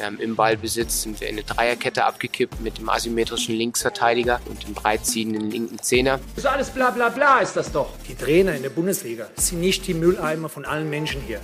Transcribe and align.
Ähm, 0.00 0.18
Im 0.20 0.36
Ballbesitz 0.36 1.02
sind 1.02 1.20
wir 1.20 1.28
in 1.28 1.34
eine 1.34 1.44
Dreierkette 1.44 2.04
abgekippt 2.04 2.60
mit 2.60 2.78
dem 2.78 2.88
asymmetrischen 2.88 3.56
Linksverteidiger 3.56 4.40
und 4.46 4.66
dem 4.66 4.74
breitziehenden 4.74 5.50
linken 5.50 5.78
Zehner. 5.80 6.20
Das 6.36 6.44
ist 6.44 6.46
alles 6.46 6.70
bla 6.70 6.90
bla 6.90 7.08
bla 7.08 7.40
ist 7.40 7.56
das 7.56 7.72
doch. 7.72 7.90
Die 8.08 8.14
Trainer 8.14 8.54
in 8.54 8.62
der 8.62 8.70
Bundesliga 8.70 9.26
sind 9.34 9.60
nicht 9.60 9.86
die 9.86 9.94
Mülleimer 9.94 10.48
von 10.48 10.64
allen 10.64 10.88
Menschen 10.88 11.20
hier. 11.22 11.40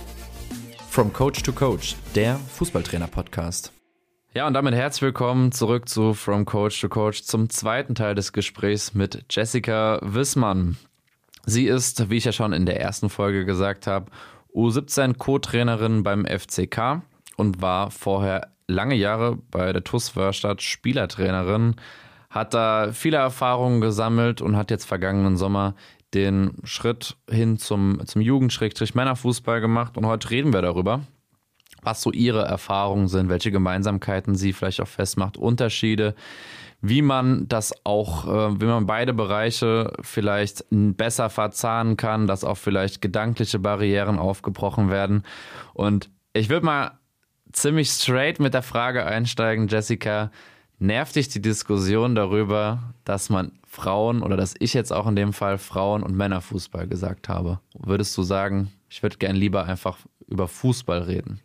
From 0.89 1.11
Coach 1.11 1.43
to 1.43 1.51
Coach, 1.51 1.95
der 2.15 2.39
Fußballtrainer-Podcast. 2.55 3.73
Ja, 4.33 4.47
und 4.47 4.53
damit 4.53 4.73
herzlich 4.73 5.01
willkommen 5.01 5.51
zurück 5.51 5.89
zu 5.89 6.13
From 6.13 6.45
Coach 6.45 6.79
to 6.79 6.87
Coach 6.87 7.23
zum 7.23 7.49
zweiten 7.49 7.95
Teil 7.95 8.15
des 8.15 8.31
Gesprächs 8.31 8.93
mit 8.93 9.25
Jessica 9.29 9.99
Wissmann. 10.01 10.77
Sie 11.45 11.67
ist, 11.67 12.09
wie 12.09 12.17
ich 12.17 12.25
ja 12.25 12.31
schon 12.31 12.53
in 12.53 12.65
der 12.65 12.79
ersten 12.79 13.09
Folge 13.09 13.43
gesagt 13.43 13.87
habe, 13.87 14.09
U17 14.53 15.17
Co-Trainerin 15.17 16.03
beim 16.03 16.25
FCK 16.25 17.01
und 17.35 17.61
war 17.61 17.91
vorher 17.91 18.49
lange 18.67 18.95
Jahre 18.95 19.37
bei 19.51 19.71
der 19.73 19.83
TUS 19.83 20.15
Wörstadt 20.15 20.61
Spielertrainerin, 20.61 21.75
hat 22.29 22.53
da 22.53 22.91
viele 22.91 23.17
Erfahrungen 23.17 23.81
gesammelt 23.81 24.41
und 24.41 24.57
hat 24.57 24.71
jetzt 24.71 24.85
vergangenen 24.85 25.37
Sommer 25.37 25.75
den 26.13 26.53
Schritt 26.63 27.17
hin 27.29 27.57
zum, 27.57 28.01
zum 28.05 28.21
Jugend-Männerfußball 28.21 29.61
gemacht. 29.61 29.97
Und 29.97 30.05
heute 30.05 30.29
reden 30.29 30.53
wir 30.53 30.61
darüber, 30.61 31.01
was 31.81 32.01
so 32.01 32.11
ihre 32.11 32.43
Erfahrungen 32.43 33.07
sind, 33.07 33.29
welche 33.29 33.51
Gemeinsamkeiten 33.51 34.35
sie 34.35 34.53
vielleicht 34.53 34.81
auch 34.81 34.87
festmacht, 34.87 35.37
Unterschiede, 35.37 36.15
wie 36.81 37.01
man 37.01 37.47
das 37.47 37.73
auch, 37.85 38.27
äh, 38.27 38.61
wie 38.61 38.65
man 38.65 38.85
beide 38.85 39.13
Bereiche 39.13 39.93
vielleicht 40.01 40.65
besser 40.69 41.29
verzahnen 41.29 41.97
kann, 41.97 42.27
dass 42.27 42.43
auch 42.43 42.57
vielleicht 42.57 43.01
gedankliche 43.01 43.59
Barrieren 43.59 44.19
aufgebrochen 44.19 44.89
werden. 44.89 45.23
Und 45.73 46.09
ich 46.33 46.49
würde 46.49 46.65
mal 46.65 46.99
ziemlich 47.55 47.89
straight 47.89 48.39
mit 48.39 48.53
der 48.53 48.61
Frage 48.61 49.05
einsteigen, 49.05 49.67
Jessica. 49.67 50.31
Nervt 50.77 51.15
dich 51.15 51.29
die 51.29 51.41
Diskussion 51.41 52.15
darüber, 52.15 52.93
dass 53.05 53.29
man 53.29 53.53
Frauen 53.65 54.21
oder 54.23 54.35
dass 54.35 54.55
ich 54.59 54.73
jetzt 54.73 54.91
auch 54.91 55.07
in 55.07 55.15
dem 55.15 55.31
Fall 55.31 55.57
Frauen- 55.57 56.03
und 56.03 56.15
Männerfußball 56.15 56.87
gesagt 56.87 57.29
habe? 57.29 57.59
Würdest 57.77 58.17
du 58.17 58.23
sagen, 58.23 58.71
ich 58.89 59.01
würde 59.01 59.17
gern 59.17 59.35
lieber 59.35 59.65
einfach 59.65 59.97
über 60.27 60.47
Fußball 60.47 61.03
reden? 61.03 61.39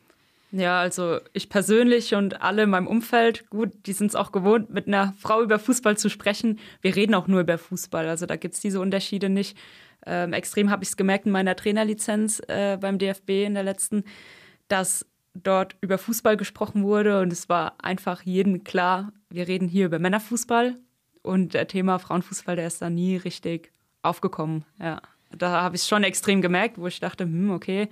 Ja, 0.52 0.80
also 0.80 1.20
ich 1.32 1.48
persönlich 1.48 2.14
und 2.16 2.42
alle 2.42 2.64
in 2.64 2.70
meinem 2.70 2.88
Umfeld, 2.88 3.48
gut, 3.50 3.70
die 3.86 3.92
sind 3.92 4.08
es 4.08 4.16
auch 4.16 4.32
gewohnt, 4.32 4.70
mit 4.70 4.88
einer 4.88 5.14
Frau 5.16 5.42
über 5.42 5.60
Fußball 5.60 5.96
zu 5.96 6.08
sprechen. 6.08 6.58
Wir 6.82 6.96
reden 6.96 7.14
auch 7.14 7.28
nur 7.28 7.40
über 7.40 7.56
Fußball, 7.56 8.08
also 8.08 8.26
da 8.26 8.34
gibt 8.34 8.54
es 8.54 8.60
diese 8.60 8.80
Unterschiede 8.80 9.28
nicht. 9.28 9.56
Ähm, 10.06 10.32
extrem 10.32 10.70
habe 10.70 10.82
ich 10.82 10.88
es 10.88 10.96
gemerkt 10.96 11.26
in 11.26 11.32
meiner 11.32 11.54
Trainerlizenz 11.54 12.42
äh, 12.48 12.78
beim 12.80 12.98
DFB 12.98 13.30
in 13.46 13.54
der 13.54 13.62
letzten, 13.62 14.02
dass 14.66 15.06
dort 15.42 15.76
über 15.80 15.98
Fußball 15.98 16.36
gesprochen 16.36 16.82
wurde 16.84 17.20
und 17.20 17.32
es 17.32 17.48
war 17.48 17.74
einfach 17.82 18.22
jedem 18.22 18.64
klar, 18.64 19.12
wir 19.30 19.48
reden 19.48 19.68
hier 19.68 19.86
über 19.86 19.98
Männerfußball 19.98 20.76
und 21.22 21.54
der 21.54 21.68
Thema 21.68 21.98
Frauenfußball, 21.98 22.56
der 22.56 22.66
ist 22.66 22.82
da 22.82 22.90
nie 22.90 23.16
richtig 23.16 23.72
aufgekommen. 24.02 24.64
Ja, 24.78 25.00
da 25.36 25.62
habe 25.62 25.76
ich 25.76 25.82
es 25.82 25.88
schon 25.88 26.04
extrem 26.04 26.42
gemerkt, 26.42 26.78
wo 26.78 26.86
ich 26.86 27.00
dachte, 27.00 27.24
hm, 27.24 27.50
okay, 27.50 27.88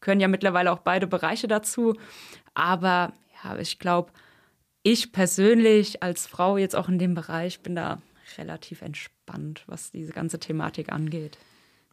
können 0.00 0.20
ja 0.20 0.28
mittlerweile 0.28 0.72
auch 0.72 0.80
beide 0.80 1.06
Bereiche 1.06 1.48
dazu, 1.48 1.94
aber 2.54 3.12
ja, 3.44 3.56
ich 3.58 3.78
glaube, 3.78 4.12
ich 4.82 5.12
persönlich 5.12 6.02
als 6.02 6.26
Frau 6.26 6.56
jetzt 6.56 6.74
auch 6.74 6.88
in 6.88 6.98
dem 6.98 7.14
Bereich 7.14 7.60
bin 7.60 7.76
da 7.76 8.02
relativ 8.38 8.82
entspannt, 8.82 9.62
was 9.66 9.90
diese 9.90 10.12
ganze 10.12 10.40
Thematik 10.40 10.92
angeht. 10.92 11.38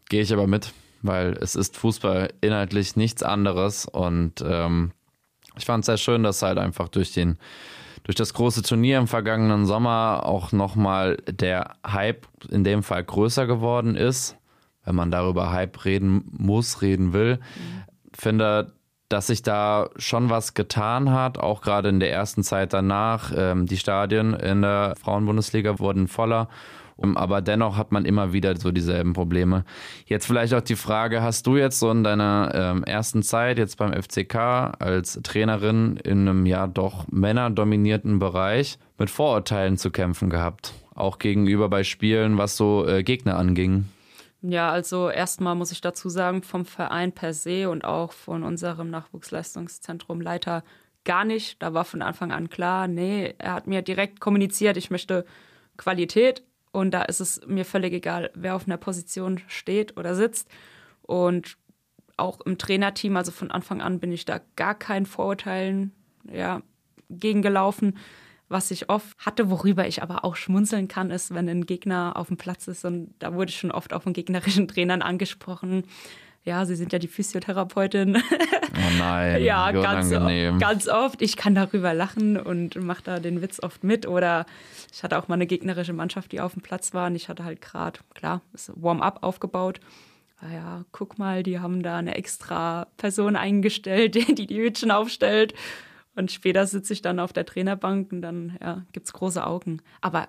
Gehe 0.09 0.21
ich 0.21 0.33
aber 0.33 0.47
mit 0.47 0.73
weil 1.01 1.33
es 1.33 1.55
ist 1.55 1.77
Fußball 1.77 2.33
inhaltlich 2.41 2.95
nichts 2.95 3.23
anderes 3.23 3.85
und 3.85 4.43
ähm, 4.45 4.91
ich 5.57 5.65
fand 5.65 5.81
es 5.81 5.87
sehr 5.87 5.97
schön, 5.97 6.23
dass 6.23 6.41
halt 6.41 6.57
einfach 6.57 6.87
durch 6.87 7.13
den 7.13 7.37
durch 8.03 8.15
das 8.15 8.33
große 8.33 8.63
Turnier 8.63 8.97
im 8.97 9.07
vergangenen 9.07 9.65
Sommer 9.65 10.21
auch 10.25 10.51
nochmal 10.51 11.17
der 11.27 11.75
Hype 11.85 12.27
in 12.49 12.63
dem 12.63 12.81
Fall 12.81 13.03
größer 13.03 13.45
geworden 13.45 13.95
ist, 13.95 14.37
wenn 14.83 14.95
man 14.95 15.11
darüber 15.11 15.51
Hype 15.51 15.85
reden 15.85 16.23
muss, 16.31 16.81
reden 16.81 17.13
will. 17.13 17.35
Mhm. 17.35 17.83
Finde, 18.17 18.73
dass 19.09 19.27
sich 19.27 19.41
da 19.41 19.89
schon 19.97 20.29
was 20.29 20.53
getan 20.53 21.11
hat, 21.11 21.37
auch 21.37 21.61
gerade 21.61 21.89
in 21.89 21.99
der 21.99 22.11
ersten 22.11 22.43
Zeit 22.43 22.73
danach. 22.73 23.31
Ähm, 23.35 23.65
die 23.65 23.77
Stadien 23.77 24.33
in 24.33 24.61
der 24.61 24.95
Frauenbundesliga 24.99 25.79
wurden 25.79 26.07
voller 26.07 26.47
aber 27.01 27.41
dennoch 27.41 27.77
hat 27.77 27.91
man 27.91 28.05
immer 28.05 28.33
wieder 28.33 28.55
so 28.57 28.71
dieselben 28.71 29.13
Probleme. 29.13 29.65
Jetzt 30.05 30.25
vielleicht 30.25 30.53
auch 30.53 30.61
die 30.61 30.75
Frage, 30.75 31.21
hast 31.21 31.47
du 31.47 31.57
jetzt 31.57 31.79
so 31.79 31.89
in 31.91 32.03
deiner 32.03 32.51
ähm, 32.53 32.83
ersten 32.83 33.23
Zeit 33.23 33.57
jetzt 33.57 33.77
beim 33.77 33.93
FCK 33.93 34.35
als 34.79 35.19
Trainerin 35.23 35.97
in 35.97 36.27
einem 36.27 36.45
ja 36.45 36.67
doch 36.67 37.07
männerdominierten 37.09 38.19
Bereich 38.19 38.77
mit 38.97 39.09
Vorurteilen 39.09 39.77
zu 39.77 39.91
kämpfen 39.91 40.29
gehabt? 40.29 40.73
Auch 40.95 41.19
gegenüber 41.19 41.69
bei 41.69 41.83
Spielen, 41.83 42.37
was 42.37 42.57
so 42.57 42.87
äh, 42.87 43.03
Gegner 43.03 43.37
anging? 43.37 43.85
Ja, 44.41 44.71
also 44.71 45.09
erstmal 45.09 45.55
muss 45.55 45.71
ich 45.71 45.81
dazu 45.81 46.07
sagen, 46.09 46.43
vom 46.43 46.65
Verein 46.65 47.11
per 47.11 47.33
se 47.33 47.69
und 47.69 47.83
auch 47.83 48.13
von 48.13 48.43
unserem 48.43 48.89
Nachwuchsleistungszentrum 48.89 50.21
Leiter 50.21 50.63
gar 51.03 51.25
nicht. 51.25 51.61
Da 51.61 51.73
war 51.73 51.85
von 51.85 52.01
Anfang 52.01 52.31
an 52.31 52.49
klar, 52.49 52.87
nee, 52.87 53.33
er 53.37 53.53
hat 53.53 53.67
mir 53.67 53.81
direkt 53.81 54.19
kommuniziert, 54.19 54.77
ich 54.77 54.91
möchte 54.91 55.25
Qualität 55.75 56.43
und 56.71 56.91
da 56.91 57.03
ist 57.03 57.19
es 57.19 57.41
mir 57.47 57.65
völlig 57.65 57.93
egal, 57.93 58.31
wer 58.35 58.55
auf 58.55 58.67
einer 58.67 58.77
Position 58.77 59.41
steht 59.47 59.97
oder 59.97 60.15
sitzt. 60.15 60.47
Und 61.01 61.57
auch 62.17 62.41
im 62.41 62.57
Trainerteam, 62.57 63.17
also 63.17 63.31
von 63.31 63.49
Anfang 63.49 63.81
an 63.81 63.99
bin 63.99 64.11
ich 64.11 64.25
da 64.25 64.39
gar 64.55 64.75
keinen 64.75 65.05
Vorurteilen 65.05 65.91
ja, 66.31 66.61
gegengelaufen. 67.09 67.97
Was 68.49 68.71
ich 68.71 68.89
oft 68.89 69.17
hatte, 69.19 69.49
worüber 69.49 69.87
ich 69.87 70.01
aber 70.01 70.25
auch 70.25 70.35
schmunzeln 70.35 70.87
kann, 70.87 71.11
ist, 71.11 71.33
wenn 71.33 71.47
ein 71.47 71.65
Gegner 71.65 72.13
auf 72.15 72.27
dem 72.27 72.37
Platz 72.37 72.67
ist 72.67 72.83
und 72.83 73.13
da 73.19 73.33
wurde 73.33 73.49
ich 73.49 73.59
schon 73.59 73.71
oft 73.71 73.93
auch 73.93 74.03
von 74.03 74.13
gegnerischen 74.13 74.67
Trainern 74.67 75.01
angesprochen 75.01 75.83
ja, 76.49 76.65
Sie 76.65 76.75
sind 76.75 76.91
ja 76.91 76.97
die 76.97 77.07
Physiotherapeutin. 77.07 78.17
Oh 78.17 78.97
nein, 78.97 79.43
ja, 79.43 79.71
ganz, 79.71 80.09
ganz 80.59 80.87
oft. 80.87 81.21
Ich 81.21 81.37
kann 81.37 81.53
darüber 81.53 81.93
lachen 81.93 82.37
und 82.37 82.75
mache 82.75 83.03
da 83.03 83.19
den 83.19 83.43
Witz 83.43 83.61
oft 83.61 83.83
mit. 83.83 84.07
Oder 84.07 84.47
ich 84.91 85.03
hatte 85.03 85.19
auch 85.19 85.27
mal 85.27 85.35
eine 85.35 85.45
gegnerische 85.45 85.93
Mannschaft, 85.93 86.31
die 86.31 86.41
auf 86.41 86.53
dem 86.53 86.63
Platz 86.63 86.93
war 86.95 87.07
und 87.07 87.15
ich 87.15 87.29
hatte 87.29 87.43
halt 87.45 87.61
gerade, 87.61 87.99
klar, 88.15 88.41
Warm-up 88.75 89.19
aufgebaut. 89.21 89.79
Ja, 90.41 90.85
guck 90.91 91.19
mal, 91.19 91.43
die 91.43 91.59
haben 91.59 91.83
da 91.83 91.97
eine 91.97 92.15
extra 92.15 92.87
Person 92.97 93.35
eingestellt, 93.35 94.15
die 94.37 94.47
die 94.47 94.59
Hütchen 94.59 94.89
aufstellt. 94.89 95.53
Und 96.15 96.31
später 96.31 96.65
sitze 96.65 96.93
ich 96.93 97.03
dann 97.03 97.19
auf 97.19 97.31
der 97.31 97.45
Trainerbank 97.45 98.11
und 98.11 98.23
dann 98.23 98.57
ja, 98.59 98.85
gibt 98.91 99.05
es 99.05 99.13
große 99.13 99.45
Augen. 99.45 99.83
Aber 100.01 100.27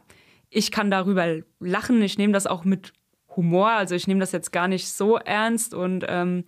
ich 0.51 0.71
kann 0.71 0.91
darüber 0.91 1.39
lachen. 1.61 2.03
Ich 2.03 2.19
nehme 2.19 2.35
das 2.35 2.47
auch 2.47 2.65
mit 2.65 2.93
Humor. 3.37 3.71
Also 3.71 3.95
ich 3.95 4.07
nehme 4.07 4.21
das 4.21 4.33
jetzt 4.33 4.53
gar 4.53 4.69
nicht 4.69 4.89
so 4.89 5.17
ernst 5.17 5.75
und 5.75 6.05
ähm, 6.09 6.45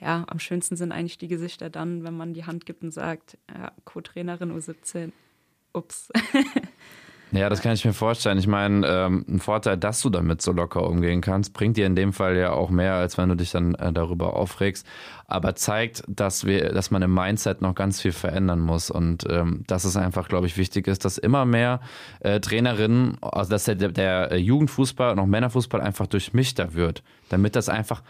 ja, 0.00 0.24
am 0.26 0.38
schönsten 0.40 0.76
sind 0.76 0.90
eigentlich 0.90 1.18
die 1.18 1.28
Gesichter 1.28 1.70
dann, 1.70 2.02
wenn 2.02 2.16
man 2.16 2.34
die 2.34 2.44
Hand 2.44 2.66
gibt 2.66 2.82
und 2.82 2.92
sagt, 2.92 3.38
ja, 3.54 3.72
Co-Trainerin 3.84 4.52
U17, 4.52 5.12
ups. 5.72 6.08
Ja, 7.34 7.48
das 7.48 7.62
kann 7.62 7.72
ich 7.72 7.84
mir 7.86 7.94
vorstellen. 7.94 8.36
Ich 8.36 8.46
meine, 8.46 8.86
ähm, 8.86 9.24
ein 9.26 9.40
Vorteil, 9.40 9.78
dass 9.78 10.02
du 10.02 10.10
damit 10.10 10.42
so 10.42 10.52
locker 10.52 10.86
umgehen 10.86 11.22
kannst, 11.22 11.54
bringt 11.54 11.78
dir 11.78 11.86
in 11.86 11.96
dem 11.96 12.12
Fall 12.12 12.36
ja 12.36 12.52
auch 12.52 12.68
mehr, 12.68 12.94
als 12.94 13.16
wenn 13.16 13.30
du 13.30 13.36
dich 13.36 13.50
dann 13.52 13.74
äh, 13.76 13.90
darüber 13.90 14.36
aufregst. 14.36 14.86
Aber 15.26 15.54
zeigt, 15.54 16.04
dass 16.08 16.44
wir, 16.44 16.72
dass 16.74 16.90
man 16.90 17.00
im 17.00 17.14
Mindset 17.14 17.62
noch 17.62 17.74
ganz 17.74 18.02
viel 18.02 18.12
verändern 18.12 18.60
muss 18.60 18.90
und 18.90 19.24
ähm, 19.30 19.64
dass 19.66 19.84
es 19.84 19.96
einfach, 19.96 20.28
glaube 20.28 20.46
ich, 20.46 20.58
wichtig 20.58 20.86
ist, 20.86 21.06
dass 21.06 21.16
immer 21.16 21.46
mehr 21.46 21.80
äh, 22.20 22.38
Trainerinnen, 22.38 23.16
also 23.22 23.50
dass 23.50 23.64
der, 23.64 23.76
der 23.76 24.38
Jugendfußball 24.38 25.12
und 25.12 25.18
auch 25.18 25.26
Männerfußball 25.26 25.80
einfach 25.80 26.06
durchmischter 26.06 26.74
wird, 26.74 27.02
damit 27.30 27.56
das 27.56 27.70
einfach 27.70 28.02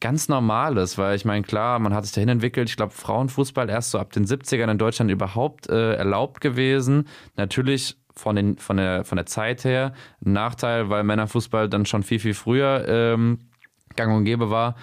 ganz 0.00 0.28
normal 0.28 0.76
ist, 0.78 0.98
weil 0.98 1.14
ich 1.14 1.24
meine, 1.24 1.42
klar, 1.42 1.78
man 1.78 1.94
hat 1.94 2.04
sich 2.04 2.14
dahin 2.14 2.28
entwickelt. 2.28 2.68
Ich 2.68 2.76
glaube, 2.76 2.92
Frauenfußball 2.92 3.68
erst 3.68 3.92
so 3.92 3.98
ab 3.98 4.12
den 4.12 4.26
70ern 4.26 4.70
in 4.70 4.78
Deutschland 4.78 5.10
überhaupt 5.10 5.68
äh, 5.68 5.94
erlaubt 5.94 6.40
gewesen. 6.40 7.08
Natürlich 7.36 7.96
von, 8.18 8.36
den, 8.36 8.58
von, 8.58 8.76
der, 8.76 9.04
von 9.04 9.16
der 9.16 9.26
Zeit 9.26 9.64
her 9.64 9.92
ein 10.24 10.32
Nachteil, 10.32 10.90
weil 10.90 11.04
Männerfußball 11.04 11.68
dann 11.68 11.86
schon 11.86 12.02
viel, 12.02 12.18
viel 12.18 12.34
früher 12.34 12.84
ähm, 12.88 13.38
gang 13.96 14.14
und 14.14 14.24
gäbe 14.24 14.50
war. 14.50 14.76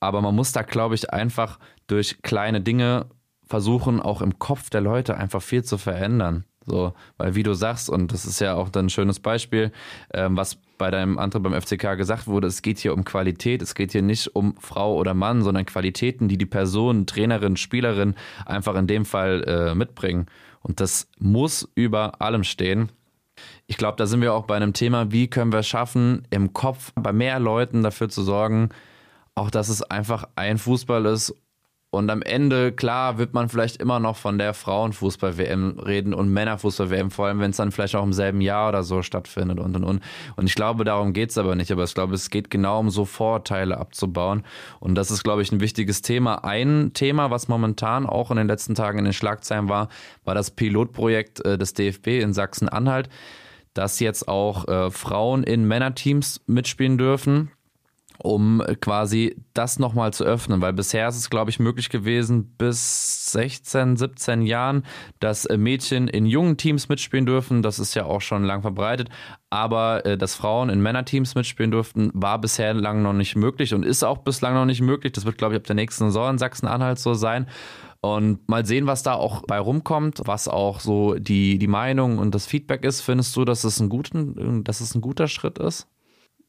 Aber 0.00 0.20
man 0.20 0.34
muss 0.34 0.52
da, 0.52 0.62
glaube 0.62 0.94
ich, 0.94 1.12
einfach 1.12 1.58
durch 1.86 2.22
kleine 2.22 2.60
Dinge 2.60 3.06
versuchen, 3.46 4.00
auch 4.00 4.22
im 4.22 4.38
Kopf 4.38 4.70
der 4.70 4.80
Leute 4.80 5.16
einfach 5.16 5.42
viel 5.42 5.64
zu 5.64 5.78
verändern. 5.78 6.44
So, 6.68 6.92
weil 7.16 7.34
wie 7.34 7.42
du 7.42 7.54
sagst, 7.54 7.88
und 7.88 8.12
das 8.12 8.26
ist 8.26 8.40
ja 8.40 8.54
auch 8.54 8.68
dann 8.68 8.86
ein 8.86 8.90
schönes 8.90 9.20
Beispiel, 9.20 9.72
ähm, 10.12 10.36
was 10.36 10.58
bei 10.76 10.90
deinem 10.90 11.18
Antritt 11.18 11.42
beim 11.42 11.58
FCK 11.58 11.96
gesagt 11.96 12.26
wurde, 12.26 12.46
es 12.46 12.60
geht 12.60 12.78
hier 12.78 12.92
um 12.92 13.04
Qualität, 13.04 13.62
es 13.62 13.74
geht 13.74 13.92
hier 13.92 14.02
nicht 14.02 14.36
um 14.36 14.54
Frau 14.60 14.94
oder 14.94 15.14
Mann, 15.14 15.42
sondern 15.42 15.64
Qualitäten, 15.64 16.28
die 16.28 16.36
die 16.36 16.46
Person, 16.46 17.06
Trainerin, 17.06 17.56
Spielerin 17.56 18.14
einfach 18.44 18.76
in 18.76 18.86
dem 18.86 19.06
Fall 19.06 19.44
äh, 19.44 19.74
mitbringen. 19.74 20.26
Und 20.60 20.80
das 20.80 21.08
muss 21.18 21.68
über 21.74 22.20
allem 22.20 22.44
stehen. 22.44 22.90
Ich 23.66 23.76
glaube, 23.76 23.96
da 23.96 24.06
sind 24.06 24.20
wir 24.20 24.34
auch 24.34 24.44
bei 24.44 24.56
einem 24.56 24.72
Thema, 24.72 25.12
wie 25.12 25.28
können 25.28 25.52
wir 25.52 25.60
es 25.60 25.68
schaffen, 25.68 26.26
im 26.30 26.52
Kopf 26.52 26.92
bei 26.94 27.12
mehr 27.12 27.38
Leuten 27.38 27.82
dafür 27.82 28.08
zu 28.08 28.22
sorgen, 28.22 28.70
auch 29.34 29.50
dass 29.50 29.68
es 29.68 29.82
einfach 29.82 30.28
ein 30.34 30.58
Fußball 30.58 31.06
ist 31.06 31.34
Und 31.90 32.10
am 32.10 32.20
Ende, 32.20 32.70
klar, 32.70 33.16
wird 33.16 33.32
man 33.32 33.48
vielleicht 33.48 33.78
immer 33.78 33.98
noch 33.98 34.16
von 34.16 34.36
der 34.36 34.52
Frauenfußball-WM 34.52 35.78
reden 35.78 36.12
und 36.12 36.28
Männerfußball-WM, 36.30 37.10
vor 37.10 37.26
allem 37.26 37.40
wenn 37.40 37.50
es 37.50 37.56
dann 37.56 37.72
vielleicht 37.72 37.96
auch 37.96 38.02
im 38.02 38.12
selben 38.12 38.42
Jahr 38.42 38.68
oder 38.68 38.82
so 38.82 39.00
stattfindet 39.00 39.58
und 39.58 39.74
und 39.74 39.84
und. 39.84 40.02
Und 40.36 40.46
ich 40.46 40.54
glaube, 40.54 40.84
darum 40.84 41.14
geht 41.14 41.30
es 41.30 41.38
aber 41.38 41.54
nicht. 41.54 41.72
Aber 41.72 41.84
ich 41.84 41.94
glaube, 41.94 42.14
es 42.14 42.28
geht 42.28 42.50
genau 42.50 42.80
um 42.80 42.90
so 42.90 43.06
Vorteile 43.06 43.78
abzubauen. 43.78 44.44
Und 44.80 44.96
das 44.96 45.10
ist, 45.10 45.24
glaube 45.24 45.40
ich, 45.40 45.50
ein 45.50 45.60
wichtiges 45.60 46.02
Thema. 46.02 46.44
Ein 46.44 46.92
Thema, 46.92 47.30
was 47.30 47.48
momentan 47.48 48.04
auch 48.04 48.30
in 48.30 48.36
den 48.36 48.48
letzten 48.48 48.74
Tagen 48.74 48.98
in 48.98 49.04
den 49.04 49.14
Schlagzeilen 49.14 49.70
war, 49.70 49.88
war 50.24 50.34
das 50.34 50.50
Pilotprojekt 50.50 51.42
äh, 51.46 51.56
des 51.56 51.72
DFB 51.72 52.08
in 52.20 52.34
Sachsen-Anhalt, 52.34 53.08
dass 53.72 53.98
jetzt 53.98 54.28
auch 54.28 54.68
äh, 54.68 54.90
Frauen 54.90 55.42
in 55.42 55.66
Männerteams 55.66 56.42
mitspielen 56.46 56.98
dürfen 56.98 57.50
um 58.18 58.62
quasi 58.80 59.36
das 59.54 59.78
nochmal 59.78 60.12
zu 60.12 60.24
öffnen, 60.24 60.60
weil 60.60 60.72
bisher 60.72 61.08
ist 61.08 61.16
es, 61.16 61.30
glaube 61.30 61.50
ich, 61.50 61.60
möglich 61.60 61.88
gewesen, 61.88 62.54
bis 62.58 63.32
16, 63.32 63.96
17 63.96 64.42
Jahren, 64.42 64.84
dass 65.20 65.46
äh, 65.46 65.56
Mädchen 65.56 66.08
in 66.08 66.26
jungen 66.26 66.56
Teams 66.56 66.88
mitspielen 66.88 67.26
dürfen. 67.26 67.62
Das 67.62 67.78
ist 67.78 67.94
ja 67.94 68.04
auch 68.04 68.20
schon 68.20 68.44
lang 68.44 68.62
verbreitet. 68.62 69.08
Aber 69.50 70.04
äh, 70.04 70.18
dass 70.18 70.34
Frauen 70.34 70.68
in 70.68 70.82
Männerteams 70.82 71.34
mitspielen 71.34 71.70
durften, 71.70 72.10
war 72.12 72.40
bisher 72.40 72.74
lang 72.74 73.02
noch 73.02 73.12
nicht 73.12 73.36
möglich 73.36 73.72
und 73.72 73.84
ist 73.84 74.02
auch 74.02 74.18
bislang 74.18 74.54
noch 74.54 74.66
nicht 74.66 74.80
möglich. 74.80 75.12
Das 75.12 75.24
wird, 75.24 75.38
glaube 75.38 75.54
ich, 75.54 75.60
ab 75.60 75.66
der 75.66 75.76
nächsten 75.76 76.06
Saison 76.06 76.30
in 76.30 76.38
Sachsen-Anhalt 76.38 76.98
so 76.98 77.14
sein. 77.14 77.46
Und 78.00 78.48
mal 78.48 78.64
sehen, 78.64 78.86
was 78.86 79.02
da 79.02 79.14
auch 79.14 79.42
bei 79.46 79.58
rumkommt, 79.58 80.22
was 80.24 80.46
auch 80.46 80.80
so 80.80 81.14
die, 81.14 81.58
die 81.58 81.66
Meinung 81.66 82.18
und 82.18 82.34
das 82.34 82.46
Feedback 82.46 82.84
ist. 82.84 83.00
Findest 83.00 83.34
du, 83.36 83.44
dass 83.44 83.64
es 83.64 83.80
ein, 83.80 83.88
guten, 83.88 84.62
dass 84.64 84.80
es 84.80 84.94
ein 84.94 85.00
guter 85.00 85.26
Schritt 85.26 85.58
ist? 85.58 85.88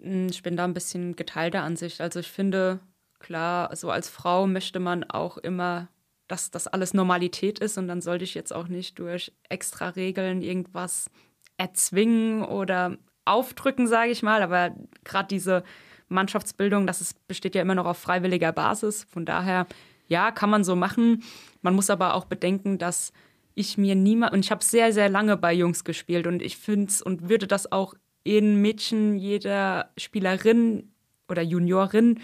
Hm, 0.01 0.27
ich 0.29 0.43
bin 0.43 0.57
da 0.57 0.63
ein 0.63 0.73
bisschen 0.73 1.15
geteilter 1.15 1.63
Ansicht. 1.63 2.01
Also 2.01 2.19
ich 2.19 2.31
finde, 2.31 2.79
klar, 3.19 3.75
so 3.75 3.91
als 3.91 4.09
Frau 4.09 4.47
möchte 4.47 4.79
man 4.79 5.03
auch 5.03 5.37
immer, 5.37 5.87
dass 6.27 6.51
das 6.51 6.67
alles 6.67 6.93
Normalität 6.93 7.59
ist 7.59 7.77
und 7.77 7.87
dann 7.87 8.01
sollte 8.01 8.23
ich 8.23 8.33
jetzt 8.35 8.53
auch 8.53 8.67
nicht 8.67 8.99
durch 8.99 9.31
extra 9.49 9.89
Regeln 9.89 10.41
irgendwas 10.41 11.09
erzwingen 11.57 12.43
oder 12.43 12.97
aufdrücken, 13.25 13.87
sage 13.87 14.11
ich 14.11 14.23
mal. 14.23 14.41
Aber 14.41 14.75
gerade 15.03 15.27
diese 15.27 15.63
Mannschaftsbildung, 16.07 16.87
das 16.87 17.01
ist, 17.01 17.27
besteht 17.27 17.55
ja 17.55 17.61
immer 17.61 17.75
noch 17.75 17.85
auf 17.85 17.97
freiwilliger 17.97 18.51
Basis. 18.51 19.05
Von 19.09 19.25
daher, 19.25 19.67
ja, 20.07 20.31
kann 20.31 20.49
man 20.49 20.63
so 20.63 20.75
machen. 20.75 21.23
Man 21.61 21.75
muss 21.75 21.89
aber 21.89 22.13
auch 22.13 22.25
bedenken, 22.25 22.77
dass 22.77 23.11
ich 23.55 23.77
mir 23.77 23.95
niemand, 23.95 24.33
und 24.33 24.39
ich 24.39 24.51
habe 24.51 24.63
sehr, 24.63 24.93
sehr 24.93 25.09
lange 25.09 25.35
bei 25.35 25.51
Jungs 25.53 25.83
gespielt 25.83 26.27
und 26.27 26.41
ich 26.41 26.57
finde 26.57 26.89
es 26.89 27.01
und 27.01 27.27
würde 27.27 27.45
das 27.47 27.71
auch 27.71 27.93
jeden 28.29 28.61
Mädchen, 28.61 29.17
jeder 29.17 29.91
Spielerin 29.97 30.91
oder 31.27 31.41
Juniorin 31.41 32.19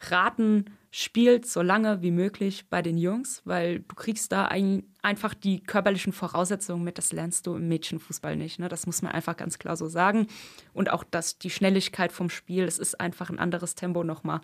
raten, 0.00 0.64
spielt 0.90 1.46
so 1.46 1.60
lange 1.60 2.02
wie 2.02 2.10
möglich 2.10 2.68
bei 2.68 2.80
den 2.82 2.96
Jungs, 2.96 3.42
weil 3.44 3.80
du 3.80 3.94
kriegst 3.94 4.32
da 4.32 4.46
ein, 4.46 4.84
einfach 5.02 5.34
die 5.34 5.62
körperlichen 5.62 6.12
Voraussetzungen 6.12 6.82
mit, 6.82 6.96
das 6.98 7.12
lernst 7.12 7.46
du 7.46 7.56
im 7.56 7.68
Mädchenfußball 7.68 8.36
nicht. 8.36 8.58
Ne? 8.58 8.68
Das 8.68 8.86
muss 8.86 9.02
man 9.02 9.12
einfach 9.12 9.36
ganz 9.36 9.58
klar 9.58 9.76
so 9.76 9.86
sagen. 9.86 10.26
Und 10.72 10.90
auch 10.90 11.04
das, 11.04 11.38
die 11.38 11.50
Schnelligkeit 11.50 12.10
vom 12.10 12.30
Spiel, 12.30 12.64
es 12.64 12.78
ist 12.78 12.98
einfach 12.98 13.28
ein 13.28 13.38
anderes 13.38 13.74
Tempo 13.74 14.02
nochmal. 14.02 14.40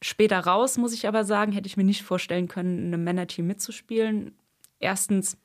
Später 0.00 0.38
raus, 0.38 0.78
muss 0.78 0.94
ich 0.94 1.06
aber 1.06 1.24
sagen, 1.24 1.52
hätte 1.52 1.66
ich 1.66 1.76
mir 1.76 1.84
nicht 1.84 2.02
vorstellen 2.02 2.48
können, 2.48 2.78
in 2.78 2.86
einem 2.86 3.04
Männerteam 3.04 3.46
mitzuspielen. 3.46 4.34
Erstens 4.78 5.36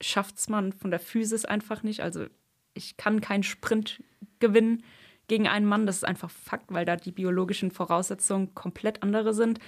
schafft 0.00 0.38
es 0.38 0.48
man 0.48 0.72
von 0.72 0.90
der 0.90 1.00
Physis 1.00 1.44
einfach 1.44 1.82
nicht. 1.82 2.00
Also 2.00 2.26
ich 2.74 2.96
kann 2.96 3.20
keinen 3.20 3.42
Sprint 3.42 4.02
gewinnen 4.40 4.82
gegen 5.28 5.48
einen 5.48 5.66
Mann. 5.66 5.86
Das 5.86 5.96
ist 5.96 6.04
einfach 6.04 6.30
Fakt, 6.30 6.72
weil 6.72 6.84
da 6.84 6.96
die 6.96 7.12
biologischen 7.12 7.70
Voraussetzungen 7.70 8.54
komplett 8.54 9.02
andere 9.02 9.32
sind. 9.32 9.58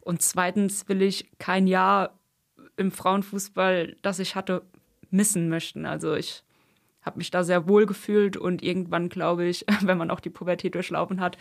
Und 0.00 0.22
zweitens 0.22 0.88
will 0.88 1.02
ich 1.02 1.30
kein 1.38 1.66
Jahr 1.66 2.18
im 2.76 2.90
Frauenfußball, 2.90 3.96
das 4.02 4.18
ich 4.18 4.34
hatte, 4.34 4.62
missen 5.10 5.48
möchten. 5.48 5.86
Also 5.86 6.14
ich 6.14 6.42
habe 7.02 7.18
mich 7.18 7.30
da 7.30 7.44
sehr 7.44 7.68
wohl 7.68 7.86
gefühlt 7.86 8.36
und 8.36 8.62
irgendwann 8.62 9.08
glaube 9.08 9.44
ich, 9.46 9.64
wenn 9.82 9.98
man 9.98 10.10
auch 10.10 10.20
die 10.20 10.30
Pubertät 10.30 10.74
durchlaufen 10.74 11.20
hat, 11.20 11.38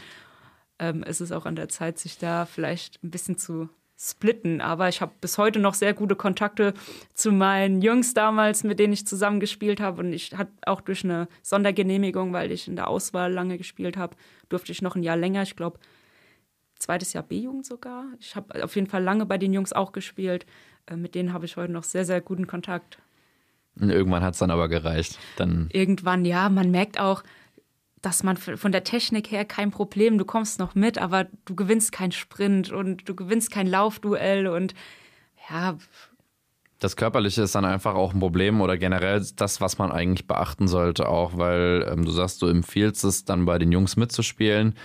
ähm, 0.80 1.04
ist 1.04 1.22
es 1.22 1.32
auch 1.32 1.46
an 1.46 1.56
der 1.56 1.70
Zeit, 1.70 2.00
sich 2.00 2.18
da 2.18 2.46
vielleicht 2.46 3.04
ein 3.04 3.12
bisschen 3.12 3.38
zu 3.38 3.70
splitten. 4.00 4.62
Aber 4.62 4.88
ich 4.88 5.02
habe 5.02 5.12
bis 5.20 5.38
heute 5.38 5.60
noch 5.60 5.74
sehr 5.74 5.94
gute 5.94 6.16
Kontakte 6.16 6.74
zu 7.14 7.32
meinen 7.32 7.82
Jungs 7.82 8.14
damals, 8.14 8.64
mit 8.64 8.80
denen 8.80 8.94
ich 8.94 9.06
zusammen 9.06 9.40
gespielt 9.40 9.82
habe. 9.82 10.02
Und 10.02 10.14
ich 10.14 10.36
hatte 10.38 10.54
auch 10.66 10.82
durch 10.82 11.04
eine 11.04 11.28
Sondergenehmigung, 11.42 12.32
weil 12.32 12.52
ich 12.52 12.68
in 12.68 12.78
der 12.78 12.88
Auswahl 12.88 13.32
lange 13.32 13.58
gespielt 13.58 13.98
habe, 13.98 14.16
durfte 14.48 14.72
ich 14.72 14.82
noch 14.82 14.96
ein 14.96 15.04
Jahr 15.04 15.18
länger. 15.18 15.44
Ich 15.44 15.56
glaube, 15.56 15.80
zweites 16.78 17.12
Jahr 17.12 17.24
B-Jugend 17.24 17.66
sogar. 17.66 18.06
Ich 18.20 18.36
habe 18.36 18.64
auf 18.64 18.76
jeden 18.76 18.88
Fall 18.88 19.04
lange 19.04 19.26
bei 19.26 19.38
den 19.38 19.52
Jungs 19.52 19.74
auch 19.74 19.92
gespielt. 19.92 20.46
Äh, 20.88 20.96
mit 20.96 21.14
denen 21.14 21.34
habe 21.34 21.46
ich 21.46 21.58
heute 21.58 21.74
noch 21.74 21.84
sehr, 21.84 22.06
sehr 22.06 22.22
guten 22.22 22.48
Kontakt. 22.48 23.00
Irgendwann 23.76 24.24
hat 24.24 24.34
es 24.34 24.40
dann 24.40 24.52
aber 24.52 24.70
gereicht. 24.70 25.20
Dann 25.38 25.70
Irgendwann, 25.72 26.26
ja. 26.26 26.50
Man 26.50 26.72
merkt 26.72 27.00
auch, 27.00 27.24
dass 28.02 28.24
man 28.24 28.38
von 28.38 28.72
der 28.72 28.84
Technik 28.84 29.32
her 29.32 29.46
kein 29.46 29.72
Problem, 29.72 30.18
du 30.18 30.26
kommst 30.26 30.60
noch 30.60 30.76
mit, 30.76 30.98
aber 30.98 31.28
du 31.46 31.56
gewinnst 31.56 31.92
keinen 31.92 32.12
Sprint 32.12 32.72
und 32.72 33.08
du 33.08 33.16
gewinnst 33.16 33.52
kein 33.52 33.68
Laufduell 33.68 34.48
und 34.48 34.74
ja. 35.50 35.78
Das 36.80 36.96
Körperliche 36.96 37.42
ist 37.42 37.56
dann 37.56 37.66
einfach 37.66 37.96
auch 37.96 38.14
ein 38.14 38.20
Problem 38.20 38.62
oder 38.62 38.78
generell 38.78 39.26
das, 39.36 39.60
was 39.60 39.78
man 39.78 39.92
eigentlich 39.92 40.28
beachten 40.28 40.68
sollte, 40.70 41.10
auch 41.10 41.38
weil 41.38 41.86
ähm, 41.92 42.06
du 42.06 42.12
sagst, 42.12 42.42
du 42.42 42.48
empfiehlst 42.48 43.04
es 43.04 43.26
dann 43.26 43.46
bei 43.46 43.58
den 43.58 43.72
Jungs 43.74 43.98
mitzuspielen. 43.98 44.76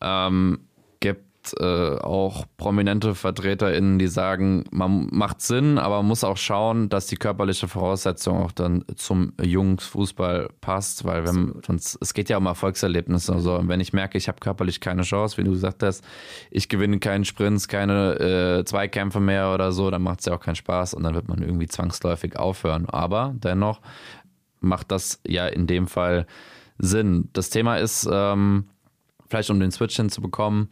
Ähm, 0.00 0.60
gibt 1.00 1.25
äh, 1.58 1.98
auch 1.98 2.46
prominente 2.56 3.14
VertreterInnen, 3.14 3.98
die 3.98 4.08
sagen, 4.08 4.64
man 4.70 5.08
macht 5.10 5.40
Sinn, 5.40 5.78
aber 5.78 5.96
man 5.98 6.06
muss 6.06 6.24
auch 6.24 6.36
schauen, 6.36 6.88
dass 6.88 7.06
die 7.06 7.16
körperliche 7.16 7.68
Voraussetzung 7.68 8.42
auch 8.42 8.52
dann 8.52 8.84
zum 8.96 9.32
Jungsfußball 9.42 10.50
passt, 10.60 11.04
weil 11.04 11.26
wenn 11.26 11.60
sonst, 11.66 11.98
es 12.00 12.14
geht 12.14 12.28
ja 12.28 12.38
um 12.38 12.46
Erfolgserlebnisse. 12.46 13.32
Also 13.32 13.60
wenn 13.64 13.80
ich 13.80 13.92
merke, 13.92 14.18
ich 14.18 14.28
habe 14.28 14.40
körperlich 14.40 14.80
keine 14.80 15.02
Chance, 15.02 15.36
wie 15.38 15.44
du 15.44 15.52
gesagt 15.52 15.82
hast, 15.82 16.04
ich 16.50 16.68
gewinne 16.68 16.98
keinen 16.98 17.24
Sprints, 17.24 17.68
keine 17.68 18.18
äh, 18.18 18.64
Zweikämpfe 18.64 19.20
mehr 19.20 19.52
oder 19.52 19.72
so, 19.72 19.90
dann 19.90 20.02
macht 20.02 20.20
es 20.20 20.26
ja 20.26 20.34
auch 20.34 20.40
keinen 20.40 20.56
Spaß 20.56 20.94
und 20.94 21.02
dann 21.02 21.14
wird 21.14 21.28
man 21.28 21.42
irgendwie 21.42 21.66
zwangsläufig 21.68 22.38
aufhören. 22.38 22.86
Aber 22.88 23.34
dennoch 23.36 23.80
macht 24.60 24.90
das 24.90 25.20
ja 25.26 25.46
in 25.46 25.66
dem 25.66 25.86
Fall 25.86 26.26
Sinn. 26.78 27.28
Das 27.32 27.50
Thema 27.50 27.76
ist, 27.76 28.08
ähm, 28.10 28.66
vielleicht 29.28 29.50
um 29.50 29.60
den 29.60 29.70
Switch 29.70 29.96
hinzubekommen, 29.96 30.68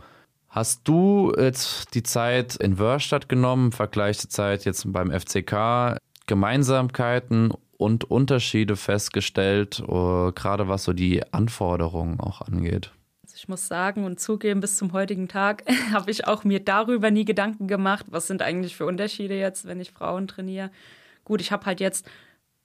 Hast 0.55 0.87
du 0.87 1.33
jetzt 1.37 1.97
die 1.97 2.05
Zeit 2.05 2.55
in 2.55 2.79
Wörstadt 2.79 3.29
genommen, 3.29 3.73
Vergleich 3.73 4.21
zur 4.21 4.31
Zeit 4.31 4.65
jetzt 4.65 4.85
beim 4.93 5.11
FCK, 5.11 5.99
Gemeinsamkeiten 6.29 7.53
und 7.77 8.09
Unterschiede 8.09 8.77
festgestellt, 8.77 9.81
uh, 9.81 10.31
gerade 10.33 10.69
was 10.69 10.85
so 10.85 10.93
die 10.93 11.25
Anforderungen 11.33 12.21
auch 12.21 12.41
angeht? 12.41 12.93
Also 13.25 13.35
ich 13.35 13.49
muss 13.49 13.67
sagen 13.67 14.05
und 14.05 14.21
zugeben, 14.21 14.61
bis 14.61 14.77
zum 14.77 14.93
heutigen 14.93 15.27
Tag 15.27 15.65
habe 15.93 16.13
ich 16.13 16.29
auch 16.29 16.45
mir 16.45 16.61
darüber 16.61 17.11
nie 17.11 17.25
Gedanken 17.25 17.67
gemacht, 17.67 18.07
was 18.11 18.29
sind 18.29 18.41
eigentlich 18.41 18.77
für 18.77 18.87
Unterschiede 18.87 19.37
jetzt, 19.37 19.67
wenn 19.67 19.81
ich 19.81 19.91
Frauen 19.91 20.29
trainiere. 20.29 20.71
Gut, 21.25 21.41
ich 21.41 21.51
habe 21.51 21.67
halt 21.67 21.81
jetzt 21.81 22.07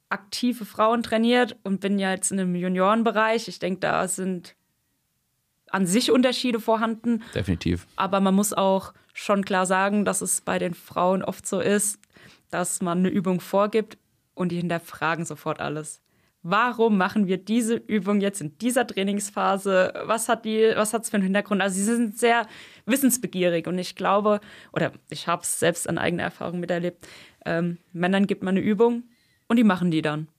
aktive 0.09 0.63
Frauen 0.63 1.01
trainiert 1.01 1.57
und 1.63 1.79
bin 1.79 1.97
ja 1.97 2.11
jetzt 2.11 2.31
in 2.31 2.39
einem 2.39 2.53
Juniorenbereich. 2.53 3.47
Ich 3.47 3.57
denke, 3.57 3.79
da 3.79 4.07
sind 4.07 4.55
an 5.71 5.85
sich 5.85 6.11
Unterschiede 6.11 6.59
vorhanden. 6.59 7.23
Definitiv. 7.33 7.87
Aber 7.95 8.19
man 8.19 8.35
muss 8.35 8.53
auch 8.53 8.93
schon 9.13 9.43
klar 9.43 9.65
sagen, 9.65 10.05
dass 10.05 10.21
es 10.21 10.41
bei 10.41 10.59
den 10.59 10.73
Frauen 10.73 11.23
oft 11.23 11.47
so 11.47 11.59
ist, 11.59 11.99
dass 12.49 12.81
man 12.81 12.99
eine 12.99 13.09
Übung 13.09 13.39
vorgibt 13.39 13.97
und 14.33 14.51
die 14.51 14.57
hinterfragen 14.57 15.25
sofort 15.25 15.59
alles. 15.59 16.01
Warum 16.41 16.97
machen 16.97 17.27
wir 17.27 17.37
diese 17.37 17.75
Übung 17.75 18.21
jetzt 18.21 18.39
in 18.39 18.57
dieser 18.59 18.87
Trainingsphase? 18.87 19.93
Was 20.05 20.29
hat 20.29 20.45
die, 20.45 20.71
was 20.73 20.93
hat 20.93 21.03
es 21.03 21.09
für 21.09 21.17
einen 21.17 21.25
Hintergrund? 21.25 21.61
Also 21.61 21.75
sie 21.75 21.83
sind 21.83 22.17
sehr 22.17 22.47
wissensbegierig 22.85 23.67
und 23.67 23.77
ich 23.77 23.95
glaube, 23.95 24.39
oder 24.71 24.93
ich 25.09 25.27
habe 25.27 25.41
es 25.41 25.59
selbst 25.59 25.89
an 25.89 25.97
eigener 25.97 26.23
Erfahrung 26.23 26.61
miterlebt, 26.61 27.05
ähm, 27.45 27.77
Männern 27.91 28.25
gibt 28.25 28.41
man 28.41 28.55
eine 28.55 28.65
Übung 28.65 29.03
und 29.49 29.57
die 29.57 29.65
machen 29.65 29.91
die 29.91 30.01
dann. 30.01 30.29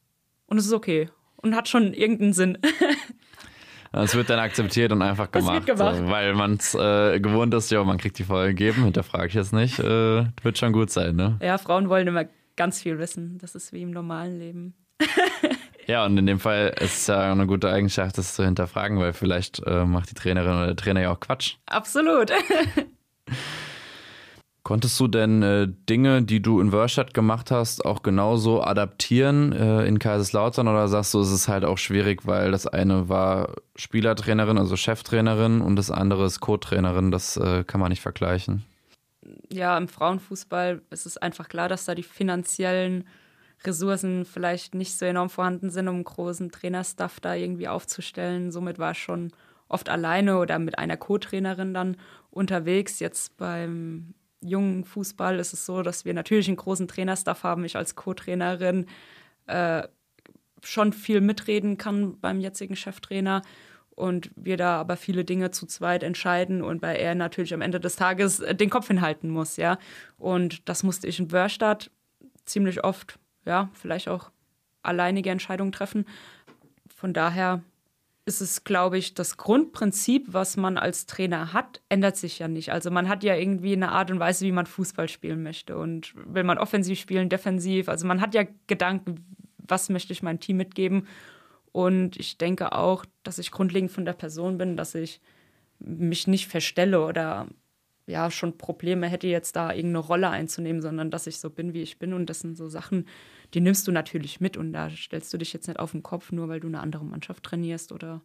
Und 0.47 0.57
es 0.57 0.67
ist 0.67 0.73
okay 0.73 1.11
und 1.37 1.55
hat 1.55 1.69
schon 1.69 1.93
irgendeinen 1.93 2.33
Sinn. 2.33 2.59
Es 3.93 4.15
wird 4.15 4.31
dann 4.31 4.39
akzeptiert 4.39 4.93
und 4.93 5.03
einfach 5.03 5.31
gemacht. 5.33 5.67
gemacht. 5.67 5.97
So, 5.97 6.09
weil 6.09 6.35
man 6.35 6.55
es 6.55 6.75
äh, 6.75 7.19
gewohnt 7.19 7.53
ist, 7.55 7.71
ja, 7.71 7.83
man 7.83 7.99
kriegt 7.99 8.19
die 8.19 8.25
Folge 8.25 8.55
gegeben, 8.55 8.85
hinterfrage 8.85 9.27
ich 9.27 9.35
jetzt 9.35 9.53
nicht. 9.53 9.81
Äh, 9.81 10.27
wird 10.43 10.59
schon 10.59 10.73
gut 10.73 10.91
sein, 10.91 11.17
ne? 11.17 11.39
Ja, 11.43 11.59
Frauen 11.59 11.89
wollen 11.89 12.07
immer 12.07 12.27
ganz 12.57 12.83
viel 12.83 12.99
wissen. 12.99 13.39
Das 13.39 13.55
ist 13.55 13.73
wie 13.73 13.83
im 13.83 13.91
normalen 13.91 14.39
Leben. 14.39 14.75
ja, 15.87 16.05
und 16.05 16.17
in 16.19 16.27
dem 16.27 16.39
Fall 16.39 16.75
ist 16.81 16.99
es 16.99 17.07
ja 17.09 17.33
eine 17.33 17.47
gute 17.47 17.69
Eigenschaft, 17.69 18.17
das 18.17 18.35
zu 18.35 18.45
hinterfragen, 18.45 18.99
weil 19.01 19.13
vielleicht 19.13 19.61
äh, 19.67 19.85
macht 19.85 20.11
die 20.11 20.15
Trainerin 20.15 20.53
oder 20.53 20.67
der 20.67 20.77
Trainer 20.77 21.01
ja 21.01 21.11
auch 21.11 21.21
Quatsch. 21.21 21.57
Absolut. 21.67 22.31
Konntest 24.71 25.01
du 25.01 25.09
denn 25.09 25.43
äh, 25.43 25.67
Dinge, 25.89 26.23
die 26.23 26.41
du 26.41 26.61
in 26.61 26.71
Wörstadt 26.71 27.13
gemacht 27.13 27.51
hast, 27.51 27.85
auch 27.85 28.05
genauso 28.05 28.63
adaptieren 28.63 29.53
äh, 29.53 29.85
in 29.85 29.99
Kaiserslautern 29.99 30.69
oder 30.69 30.87
sagst 30.87 31.13
du, 31.13 31.19
es 31.21 31.33
ist 31.33 31.49
halt 31.49 31.65
auch 31.65 31.77
schwierig, 31.79 32.25
weil 32.25 32.53
das 32.53 32.69
eine 32.69 33.09
war 33.09 33.55
Spielertrainerin, 33.75 34.59
also 34.59 34.77
Cheftrainerin 34.77 35.61
und 35.61 35.75
das 35.75 35.91
andere 35.91 36.25
ist 36.25 36.39
Co-Trainerin, 36.39 37.11
das 37.11 37.37
äh, 37.37 37.65
kann 37.65 37.81
man 37.81 37.89
nicht 37.89 38.01
vergleichen? 38.01 38.65
ja, 39.53 39.77
im 39.77 39.89
Frauenfußball 39.89 40.83
ist 40.91 41.07
es 41.07 41.17
einfach 41.17 41.49
klar, 41.49 41.69
dass 41.69 41.85
da 41.85 41.95
die 41.95 42.03
finanziellen 42.03 43.05
Ressourcen 43.65 44.25
vielleicht 44.25 44.75
nicht 44.75 44.97
so 44.97 45.05
enorm 45.05 45.29
vorhanden 45.29 45.71
sind, 45.71 45.89
um 45.89 45.97
einen 45.97 46.05
großen 46.05 46.51
Trainerstaff 46.51 47.21
da 47.21 47.35
irgendwie 47.35 47.69
aufzustellen. 47.69 48.53
Somit 48.53 48.79
war 48.79 48.93
ich 48.93 48.99
schon 48.99 49.33
oft 49.69 49.89
alleine 49.89 50.39
oder 50.39 50.59
mit 50.59 50.79
einer 50.79 50.97
Co-Trainerin 50.97 51.75
dann 51.75 51.97
unterwegs. 52.31 53.01
Jetzt 53.01 53.37
beim 53.37 54.15
jungen 54.41 54.85
Fußball 54.85 55.39
ist 55.39 55.53
es 55.53 55.67
so, 55.67 55.83
dass 55.83 56.05
wir 56.05 56.15
natürlich 56.15 56.49
einen 56.49 56.57
großen 56.57 56.89
Trainerstaff 56.89 57.43
haben. 57.43 57.65
Ich 57.65 57.77
als 57.77 57.95
Co-Trainerin 57.95 58.87
äh, 59.47 59.83
schon 60.63 60.93
viel 60.93 61.21
mitreden 61.21 61.79
kann 61.79 62.19
beim 62.21 62.41
jetzigen 62.41 62.77
Cheftrainer 62.77 63.43
und 63.91 64.31
wir 64.35 64.57
da 64.57 64.81
aber 64.81 64.97
viele 64.97 65.25
Dinge 65.25 65.51
zu 65.51 65.67
zweit 65.67 66.03
entscheiden 66.03 66.63
und 66.63 66.81
bei 66.81 66.97
er 66.97 67.15
natürlich 67.15 67.53
am 67.53 67.61
Ende 67.61 67.81
des 67.81 67.97
Tages 67.97 68.43
den 68.53 68.71
Kopf 68.71 68.89
hinhalten 68.89 69.31
muss, 69.31 69.57
ja. 69.57 69.79
Und 70.17 70.69
das 70.69 70.83
musste 70.83 71.07
ich 71.07 71.19
in 71.19 71.33
Wörstadt 71.33 71.91
ziemlich 72.45 72.83
oft 72.85 73.19
ja, 73.45 73.71
vielleicht 73.75 74.09
auch 74.09 74.31
alleinige 74.83 75.31
Entscheidungen 75.31 75.73
treffen. 75.73 76.07
Von 76.89 77.13
daher 77.13 77.63
ist 78.31 78.41
es, 78.41 78.65
glaube 78.65 78.97
ich, 78.97 79.15
das 79.15 79.37
Grundprinzip, 79.37 80.27
was 80.29 80.57
man 80.57 80.79
als 80.79 81.07
Trainer 81.07 81.53
hat, 81.53 81.83
ändert 81.89 82.17
sich 82.17 82.39
ja 82.39 82.49
nicht. 82.49 82.73
Also 82.73 82.91
man 82.91 83.09
hat 83.09 83.25
ja 83.25 83.35
irgendwie 83.35 83.73
eine 83.73 83.91
Art 83.91 84.11
und 84.11 84.21
Weise, 84.21 84.47
wie 84.47 84.53
man 84.53 84.67
Fußball 84.67 85.09
spielen 85.09 85.43
möchte. 85.43 85.77
Und 85.77 86.15
will 86.15 86.45
man 86.45 86.59
offensiv 86.59 86.99
spielen, 86.99 87.29
defensiv. 87.29 87.89
Also 87.89 88.07
man 88.07 88.21
hat 88.21 88.35
ja 88.35 88.45
Gedanken, 88.69 89.25
was 89.59 89.89
möchte 89.89 90.13
ich 90.13 90.23
meinem 90.23 90.41
Team 90.41 90.57
mitgeben. 90.57 91.09
Und 91.73 92.17
ich 92.17 92.39
denke 92.39 92.73
auch, 92.73 93.05
dass 93.25 93.39
ich 93.39 93.51
grundlegend 93.51 93.91
von 93.91 94.05
der 94.05 94.13
Person 94.13 94.57
bin, 94.57 94.77
dass 94.77 94.95
ich 94.95 95.21
mich 95.81 96.27
nicht 96.27 96.47
verstelle 96.47 97.05
oder 97.05 97.49
ja 98.07 98.31
schon 98.31 98.59
Probleme 98.59 99.09
hätte, 99.09 99.27
jetzt 99.27 99.57
da 99.57 99.71
irgendeine 99.71 99.99
Rolle 99.99 100.31
einzunehmen, 100.31 100.83
sondern 100.83 101.11
dass 101.11 101.27
ich 101.27 101.39
so 101.39 101.51
bin, 101.51 101.75
wie 101.75 101.83
ich 101.83 101.99
bin. 101.99 102.13
Und 102.13 102.31
das 102.31 102.41
sind 102.41 102.57
so 102.57 102.69
Sachen, 102.69 103.07
die 103.55 103.61
nimmst 103.61 103.87
du 103.87 103.93
natürlich 103.93 104.41
mit. 104.41 104.57
Und 104.57 104.73
da 104.73 104.91
stellst 104.91 105.33
du 105.33 105.39
dich 105.39 105.53
jetzt 105.53 105.69
nicht 105.69 105.79
auf 105.79 105.93
den 105.93 106.03
Kopf, 106.03 106.33
nur 106.33 106.49
weil 106.49 106.61
du 106.61 106.69
eine 106.69 106.81
andere 106.81 107.05
Mannschaft 107.05 107.43
trainierst 107.43 107.93
oder 107.93 108.21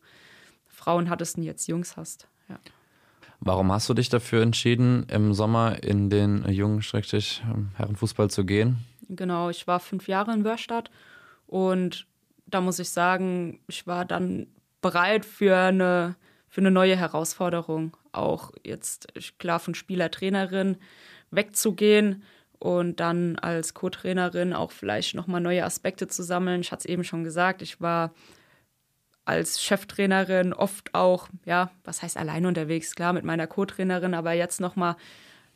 Frauen 0.68 1.10
hattest 1.10 1.38
und 1.38 1.44
jetzt 1.44 1.68
Jungs 1.68 1.98
hast. 1.98 2.28
Ja. 2.50 2.60
Warum 3.40 3.72
hast 3.72 3.90
du 3.90 3.94
dich 3.94 4.10
dafür 4.10 4.42
entschieden, 4.42 5.06
im 5.10 5.34
Sommer 5.34 5.84
in 5.84 6.10
den 6.10 6.48
jungen 6.50 6.84
ähm, 6.94 7.70
Herrenfußball 7.76 8.30
zu 8.30 8.46
gehen? 8.46 8.78
Genau, 9.10 9.50
ich 9.50 9.68
war 9.68 9.80
fünf 9.80 10.08
Jahre 10.08 10.34
in 10.34 10.44
Wörstadt 10.44 10.90
und 11.46 12.08
da 12.48 12.62
muss 12.62 12.80
ich 12.80 12.90
sagen, 12.90 13.60
ich 13.68 13.86
war 13.88 14.06
dann 14.06 14.48
bereit 14.82 15.26
für 15.26 15.56
eine 15.56 16.16
für 16.48 16.62
eine 16.62 16.72
neue 16.72 16.96
Herausforderung. 16.96 17.98
Auch 18.14 18.52
jetzt 18.64 19.10
klar 19.40 19.60
von 19.60 19.76
Spieler, 19.76 20.10
Trainerin 20.10 20.78
wegzugehen 21.30 22.24
und 22.60 23.00
dann 23.00 23.38
als 23.38 23.74
Co-Trainerin 23.74 24.54
auch 24.54 24.72
vielleicht 24.72 25.16
nochmal 25.16 25.42
neue 25.42 25.64
Aspekte 25.64 26.08
zu 26.08 26.24
sammeln. 26.24 26.62
Ich 26.62 26.72
hatte 26.72 26.82
es 26.82 26.86
eben 26.86 27.04
schon 27.04 27.24
gesagt, 27.24 27.62
ich 27.62 27.82
war 27.82 28.14
als 29.26 29.62
Cheftrainerin 29.62 30.54
oft 30.54 30.94
auch, 30.94 31.28
ja, 31.46 31.72
was 31.84 32.02
heißt 32.04 32.16
allein 32.16 32.46
unterwegs, 32.46 32.96
klar, 32.96 33.12
mit 33.14 33.26
meiner 33.26 33.48
Co-Trainerin, 33.48 34.14
aber 34.14 34.34
jetzt 34.34 34.62
nochmal 34.62 34.96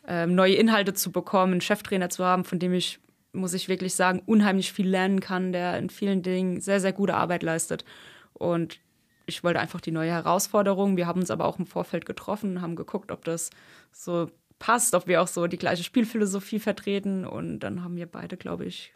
ähm, 0.07 0.33
neue 0.33 0.55
Inhalte 0.55 0.93
zu 0.93 1.11
bekommen, 1.11 1.53
einen 1.53 1.61
Cheftrainer 1.61 2.09
zu 2.09 2.25
haben, 2.25 2.43
von 2.45 2.57
dem 2.57 2.73
ich, 2.73 2.99
muss 3.31 3.53
ich 3.53 3.69
wirklich 3.69 3.93
sagen, 3.93 4.23
unheimlich 4.25 4.73
viel 4.73 4.89
lernen 4.89 5.19
kann, 5.19 5.51
der 5.51 5.77
in 5.77 5.89
vielen 5.91 6.23
Dingen 6.23 6.61
sehr, 6.61 6.79
sehr 6.79 6.93
gute 6.93 7.13
Arbeit 7.13 7.43
leistet. 7.43 7.85
Und 8.33 8.79
ich 9.27 9.43
wollte 9.43 9.59
einfach 9.59 9.81
die 9.81 9.91
neue 9.91 10.11
Herausforderung. 10.11 10.97
Wir 10.97 11.05
haben 11.05 11.21
uns 11.21 11.29
aber 11.29 11.45
auch 11.45 11.59
im 11.59 11.67
Vorfeld 11.67 12.07
getroffen, 12.07 12.61
haben 12.61 12.75
geguckt, 12.75 13.11
ob 13.11 13.23
das 13.23 13.51
so 13.91 14.31
passt, 14.59 14.93
ob 14.93 15.07
wir 15.07 15.21
auch 15.21 15.27
so 15.27 15.47
die 15.47 15.57
gleiche 15.57 15.83
Spielphilosophie 15.83 16.59
vertreten. 16.59 17.25
Und 17.25 17.59
dann 17.59 17.83
haben 17.83 17.95
wir 17.95 18.05
beide, 18.05 18.37
glaube 18.37 18.65
ich, 18.65 18.93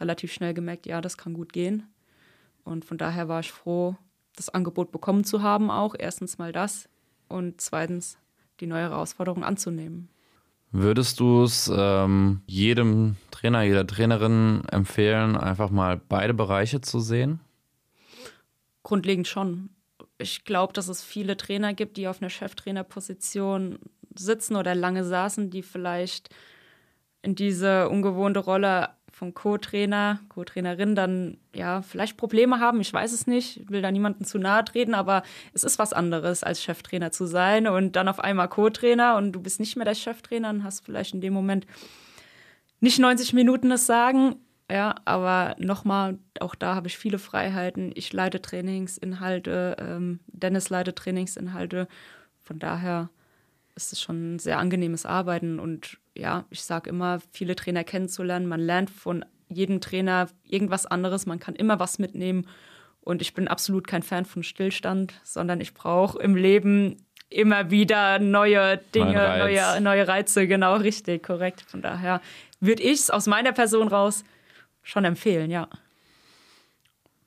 relativ 0.00 0.32
schnell 0.32 0.54
gemerkt, 0.54 0.86
ja, 0.86 1.00
das 1.00 1.16
kann 1.16 1.34
gut 1.34 1.52
gehen. 1.52 1.86
Und 2.64 2.84
von 2.84 2.98
daher 2.98 3.28
war 3.28 3.40
ich 3.40 3.52
froh, 3.52 3.96
das 4.36 4.48
Angebot 4.48 4.90
bekommen 4.90 5.24
zu 5.24 5.42
haben, 5.42 5.70
auch 5.70 5.94
erstens 5.96 6.38
mal 6.38 6.52
das 6.52 6.88
und 7.28 7.60
zweitens 7.60 8.18
die 8.60 8.66
neue 8.66 8.82
Herausforderung 8.82 9.44
anzunehmen. 9.44 10.08
Würdest 10.72 11.20
du 11.20 11.44
es 11.44 11.70
ähm, 11.72 12.40
jedem 12.46 13.16
Trainer, 13.30 13.62
jeder 13.62 13.86
Trainerin 13.86 14.64
empfehlen, 14.72 15.36
einfach 15.36 15.70
mal 15.70 16.00
beide 16.08 16.34
Bereiche 16.34 16.80
zu 16.80 16.98
sehen? 16.98 17.38
Grundlegend 18.82 19.28
schon. 19.28 19.70
Ich 20.18 20.44
glaube, 20.44 20.72
dass 20.72 20.88
es 20.88 21.02
viele 21.02 21.36
Trainer 21.36 21.74
gibt, 21.74 21.96
die 21.96 22.08
auf 22.08 22.20
einer 22.20 22.30
Cheftrainerposition 22.30 23.78
sitzen 24.14 24.56
oder 24.56 24.74
lange 24.74 25.04
saßen, 25.04 25.50
die 25.50 25.62
vielleicht 25.62 26.30
in 27.22 27.34
diese 27.34 27.88
ungewohnte 27.88 28.40
Rolle 28.40 28.90
von 29.14 29.32
Co-Trainer, 29.32 30.20
Co-Trainerin 30.28 30.94
dann 30.94 31.38
ja 31.54 31.82
vielleicht 31.82 32.16
Probleme 32.16 32.58
haben. 32.58 32.80
Ich 32.80 32.92
weiß 32.92 33.12
es 33.12 33.26
nicht, 33.26 33.60
ich 33.60 33.70
will 33.70 33.80
da 33.80 33.90
niemandem 33.90 34.26
zu 34.26 34.38
nahe 34.38 34.64
treten, 34.64 34.94
aber 34.94 35.22
es 35.52 35.64
ist 35.64 35.78
was 35.78 35.92
anderes, 35.92 36.42
als 36.42 36.62
Cheftrainer 36.62 37.12
zu 37.12 37.26
sein 37.26 37.66
und 37.68 37.96
dann 37.96 38.08
auf 38.08 38.18
einmal 38.18 38.48
Co-Trainer 38.48 39.16
und 39.16 39.32
du 39.32 39.40
bist 39.40 39.60
nicht 39.60 39.76
mehr 39.76 39.84
der 39.84 39.94
Cheftrainer 39.94 40.50
und 40.50 40.64
hast 40.64 40.84
vielleicht 40.84 41.14
in 41.14 41.20
dem 41.20 41.32
Moment 41.32 41.66
nicht 42.80 42.98
90 42.98 43.32
Minuten 43.32 43.70
das 43.70 43.86
Sagen. 43.86 44.36
Ja, 44.70 44.96
aber 45.04 45.54
nochmal, 45.58 46.18
auch 46.40 46.54
da 46.54 46.74
habe 46.74 46.88
ich 46.88 46.98
viele 46.98 47.18
Freiheiten. 47.18 47.92
Ich 47.94 48.12
leite 48.12 48.40
Trainingsinhalte, 48.40 49.76
ähm, 49.78 50.20
Dennis 50.26 50.70
leitet 50.70 50.96
Trainingsinhalte. 50.96 51.86
Von 52.42 52.58
daher 52.58 53.10
ist 53.76 53.92
es 53.92 54.00
schon 54.00 54.34
ein 54.34 54.38
sehr 54.38 54.58
angenehmes 54.58 55.06
Arbeiten. 55.06 55.58
Und 55.58 55.98
ja, 56.14 56.44
ich 56.50 56.62
sage 56.62 56.90
immer, 56.90 57.20
viele 57.32 57.56
Trainer 57.56 57.84
kennenzulernen. 57.84 58.46
Man 58.46 58.60
lernt 58.60 58.90
von 58.90 59.24
jedem 59.48 59.80
Trainer 59.80 60.28
irgendwas 60.44 60.86
anderes. 60.86 61.26
Man 61.26 61.40
kann 61.40 61.54
immer 61.54 61.80
was 61.80 61.98
mitnehmen. 61.98 62.46
Und 63.00 63.20
ich 63.20 63.34
bin 63.34 63.48
absolut 63.48 63.86
kein 63.86 64.02
Fan 64.02 64.24
von 64.24 64.42
Stillstand, 64.42 65.14
sondern 65.22 65.60
ich 65.60 65.74
brauche 65.74 66.18
im 66.22 66.36
Leben 66.36 66.96
immer 67.28 67.70
wieder 67.70 68.18
neue 68.18 68.78
Dinge, 68.94 69.38
neue, 69.38 69.80
neue 69.80 70.08
Reize. 70.08 70.46
Genau, 70.46 70.76
richtig, 70.76 71.22
korrekt. 71.22 71.64
Von 71.66 71.82
daher 71.82 72.20
würde 72.60 72.82
ich 72.82 73.00
es 73.00 73.10
aus 73.10 73.26
meiner 73.26 73.52
Person 73.52 73.88
raus 73.88 74.24
schon 74.82 75.04
empfehlen, 75.04 75.50
ja. 75.50 75.68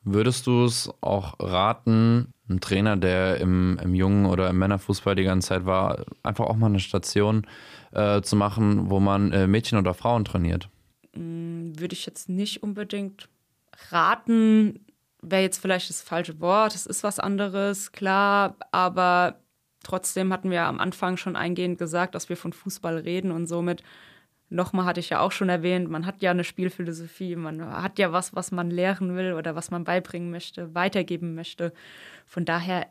Würdest 0.10 0.48
du 0.48 0.64
es 0.64 0.90
auch 1.02 1.36
raten, 1.38 2.34
ein 2.50 2.62
Trainer, 2.62 2.96
der 2.96 3.42
im, 3.42 3.78
im 3.84 3.94
Jungen- 3.94 4.26
oder 4.26 4.50
im 4.50 4.58
Männerfußball 4.58 5.16
die 5.16 5.26
ganze 5.26 5.50
Zeit 5.50 5.66
war, 5.66 6.06
einfach 6.24 6.46
auch 6.46 6.56
mal 6.56 6.68
eine 6.68 6.80
Station 6.80 7.46
äh, 7.92 8.22
zu 8.22 8.38
machen, 8.38 8.90
wo 8.90 9.02
man 9.02 9.34
äh, 9.34 9.48
Mädchen 9.48 9.78
oder 9.78 9.94
Frauen 9.94 10.24
trainiert? 10.24 10.70
Mm, 11.14 11.74
würde 11.78 11.92
ich 11.92 12.06
jetzt 12.06 12.30
nicht 12.30 12.64
unbedingt 12.64 13.28
raten, 13.92 14.80
wäre 15.22 15.42
jetzt 15.42 15.62
vielleicht 15.62 15.90
das 15.90 16.02
falsche 16.02 16.40
Wort, 16.40 16.74
es 16.74 16.86
ist 16.86 17.04
was 17.04 17.20
anderes, 17.20 17.92
klar, 17.92 18.56
aber 18.72 19.42
trotzdem 19.84 20.32
hatten 20.32 20.52
wir 20.52 20.64
am 20.64 20.80
Anfang 20.80 21.18
schon 21.18 21.36
eingehend 21.36 21.80
gesagt, 21.80 22.16
dass 22.16 22.30
wir 22.30 22.38
von 22.38 22.54
Fußball 22.54 23.00
reden 23.00 23.32
und 23.32 23.48
somit 23.48 23.84
nochmal 24.50 24.86
hatte 24.86 25.00
ich 25.00 25.10
ja 25.10 25.20
auch 25.20 25.32
schon 25.32 25.50
erwähnt, 25.50 25.90
man 25.90 26.06
hat 26.06 26.22
ja 26.22 26.32
eine 26.32 26.44
Spielphilosophie, 26.44 27.36
man 27.36 27.66
hat 27.66 28.00
ja 28.00 28.12
was, 28.12 28.36
was 28.36 28.52
man 28.52 28.72
lehren 28.72 29.16
will 29.16 29.34
oder 29.34 29.56
was 29.56 29.72
man 29.72 29.84
beibringen 29.84 30.32
möchte, 30.32 30.74
weitergeben 30.74 31.36
möchte. 31.36 31.74
Von 32.26 32.46
daher 32.46 32.88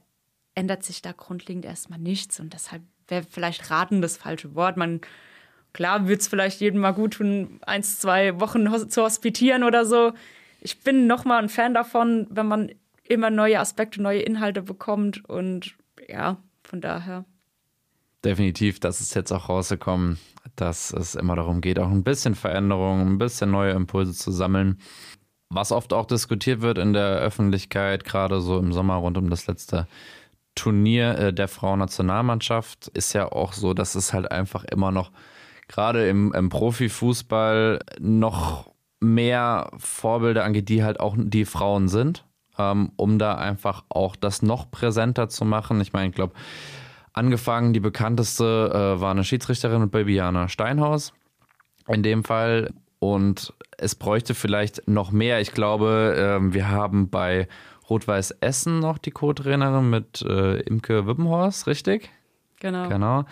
ändert 0.54 0.82
sich 0.82 1.02
da 1.02 1.12
grundlegend 1.12 1.64
erstmal 1.64 1.98
nichts 1.98 2.40
und 2.40 2.52
deshalb 2.52 2.82
wäre 3.08 3.24
vielleicht 3.28 3.70
raten 3.70 4.02
das 4.02 4.16
falsche 4.16 4.54
Wort. 4.54 4.76
Man, 4.76 5.00
klar 5.72 6.08
würde 6.08 6.20
es 6.20 6.28
vielleicht 6.28 6.60
jedem 6.60 6.80
mal 6.80 6.92
gut 6.92 7.14
tun, 7.14 7.60
eins, 7.66 7.98
zwei 7.98 8.40
Wochen 8.40 8.90
zu 8.90 9.02
hospitieren 9.02 9.62
oder 9.62 9.84
so. 9.84 10.12
Ich 10.60 10.80
bin 10.80 11.06
nochmal 11.06 11.42
ein 11.42 11.48
Fan 11.48 11.74
davon, 11.74 12.26
wenn 12.30 12.46
man 12.46 12.72
immer 13.04 13.30
neue 13.30 13.60
Aspekte, 13.60 14.02
neue 14.02 14.20
Inhalte 14.20 14.62
bekommt 14.62 15.24
und 15.28 15.76
ja, 16.08 16.38
von 16.64 16.80
daher 16.80 17.24
definitiv, 18.26 18.80
das 18.80 19.00
ist 19.00 19.14
jetzt 19.14 19.32
auch 19.32 19.48
rausgekommen, 19.48 20.18
dass 20.56 20.92
es 20.92 21.14
immer 21.14 21.36
darum 21.36 21.60
geht, 21.60 21.78
auch 21.78 21.90
ein 21.90 22.04
bisschen 22.04 22.34
Veränderung, 22.34 23.00
ein 23.00 23.18
bisschen 23.18 23.50
neue 23.50 23.72
Impulse 23.72 24.12
zu 24.12 24.30
sammeln. 24.30 24.78
Was 25.48 25.72
oft 25.72 25.92
auch 25.92 26.06
diskutiert 26.06 26.60
wird 26.60 26.78
in 26.78 26.92
der 26.92 27.18
Öffentlichkeit, 27.18 28.04
gerade 28.04 28.40
so 28.40 28.58
im 28.58 28.72
Sommer 28.72 28.96
rund 28.96 29.16
um 29.16 29.30
das 29.30 29.46
letzte 29.46 29.86
Turnier 30.56 31.18
äh, 31.18 31.32
der 31.32 31.48
Frauennationalmannschaft, 31.48 32.88
ist 32.88 33.12
ja 33.12 33.30
auch 33.30 33.52
so, 33.52 33.74
dass 33.74 33.94
es 33.94 34.12
halt 34.12 34.30
einfach 34.30 34.64
immer 34.64 34.90
noch, 34.90 35.12
gerade 35.68 36.08
im, 36.08 36.32
im 36.32 36.48
Profifußball, 36.48 37.80
noch 38.00 38.72
mehr 39.00 39.70
Vorbilder 39.76 40.44
angeht, 40.44 40.68
die 40.68 40.82
halt 40.82 40.98
auch 41.00 41.14
die 41.18 41.44
Frauen 41.44 41.88
sind, 41.88 42.24
ähm, 42.58 42.92
um 42.96 43.18
da 43.18 43.34
einfach 43.34 43.84
auch 43.88 44.16
das 44.16 44.42
noch 44.42 44.70
präsenter 44.70 45.28
zu 45.28 45.44
machen. 45.44 45.80
Ich 45.80 45.92
meine, 45.92 46.08
ich 46.08 46.14
glaube, 46.14 46.34
Angefangen, 47.16 47.72
die 47.72 47.80
bekannteste 47.80 48.44
äh, 48.44 49.00
war 49.00 49.10
eine 49.10 49.24
Schiedsrichterin 49.24 49.80
mit 49.80 49.90
Babyana 49.90 50.48
Steinhaus. 50.48 51.14
In 51.88 52.02
dem 52.02 52.24
Fall. 52.24 52.74
Und 52.98 53.54
es 53.78 53.94
bräuchte 53.94 54.34
vielleicht 54.34 54.86
noch 54.86 55.12
mehr. 55.12 55.40
Ich 55.40 55.52
glaube, 55.52 56.38
äh, 56.42 56.52
wir 56.52 56.68
haben 56.68 57.08
bei 57.08 57.48
Rot-Weiß 57.88 58.32
Essen 58.40 58.80
noch 58.80 58.98
die 58.98 59.12
Co-Trainerin 59.12 59.88
mit 59.88 60.20
äh, 60.28 60.60
Imke 60.60 61.06
Wippenhorst, 61.06 61.66
richtig? 61.66 62.10
Genau. 62.60 62.88
Genau. 62.90 63.24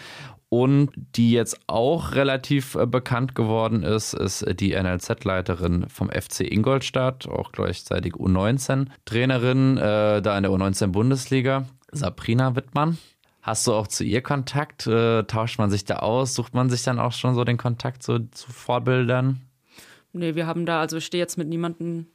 Und 0.48 0.90
die 0.94 1.32
jetzt 1.32 1.60
auch 1.66 2.12
relativ 2.12 2.76
äh, 2.76 2.86
bekannt 2.86 3.34
geworden 3.34 3.82
ist, 3.82 4.14
ist 4.14 4.46
die 4.60 4.70
NLZ-Leiterin 4.70 5.90
vom 5.90 6.08
FC 6.08 6.40
Ingolstadt, 6.40 7.28
auch 7.28 7.52
gleichzeitig 7.52 8.14
U19-Trainerin, 8.14 9.76
äh, 9.76 10.22
da 10.22 10.36
in 10.38 10.44
der 10.44 10.52
U19-Bundesliga, 10.52 11.66
Sabrina 11.92 12.56
Wittmann. 12.56 12.96
Hast 13.44 13.66
du 13.66 13.74
auch 13.74 13.86
zu 13.86 14.04
ihr 14.04 14.22
Kontakt? 14.22 14.86
Äh, 14.86 15.24
tauscht 15.24 15.58
man 15.58 15.70
sich 15.70 15.84
da 15.84 15.96
aus? 15.96 16.34
Sucht 16.34 16.54
man 16.54 16.70
sich 16.70 16.82
dann 16.82 16.98
auch 16.98 17.12
schon 17.12 17.34
so 17.34 17.44
den 17.44 17.58
Kontakt 17.58 18.02
so, 18.02 18.18
zu 18.18 18.50
Vorbildern? 18.50 19.42
Nee, 20.14 20.34
wir 20.34 20.46
haben 20.46 20.64
da, 20.64 20.80
also 20.80 20.96
ich 20.96 21.04
stehe 21.04 21.22
jetzt 21.22 21.36
mit 21.36 21.48
niemandem 21.48 22.06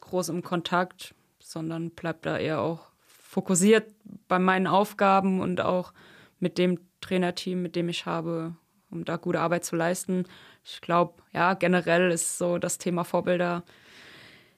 groß 0.00 0.30
im 0.30 0.42
Kontakt, 0.42 1.14
sondern 1.38 1.90
bleib 1.90 2.22
da 2.22 2.36
eher 2.36 2.60
auch 2.60 2.80
fokussiert 3.06 3.94
bei 4.26 4.40
meinen 4.40 4.66
Aufgaben 4.66 5.40
und 5.40 5.60
auch 5.60 5.92
mit 6.40 6.58
dem 6.58 6.80
Trainerteam, 7.00 7.62
mit 7.62 7.76
dem 7.76 7.88
ich 7.88 8.04
habe, 8.04 8.56
um 8.90 9.04
da 9.04 9.18
gute 9.18 9.38
Arbeit 9.38 9.64
zu 9.64 9.76
leisten. 9.76 10.24
Ich 10.64 10.80
glaube, 10.80 11.22
ja, 11.32 11.54
generell 11.54 12.10
ist 12.10 12.38
so 12.38 12.58
das 12.58 12.78
Thema 12.78 13.04
Vorbilder 13.04 13.62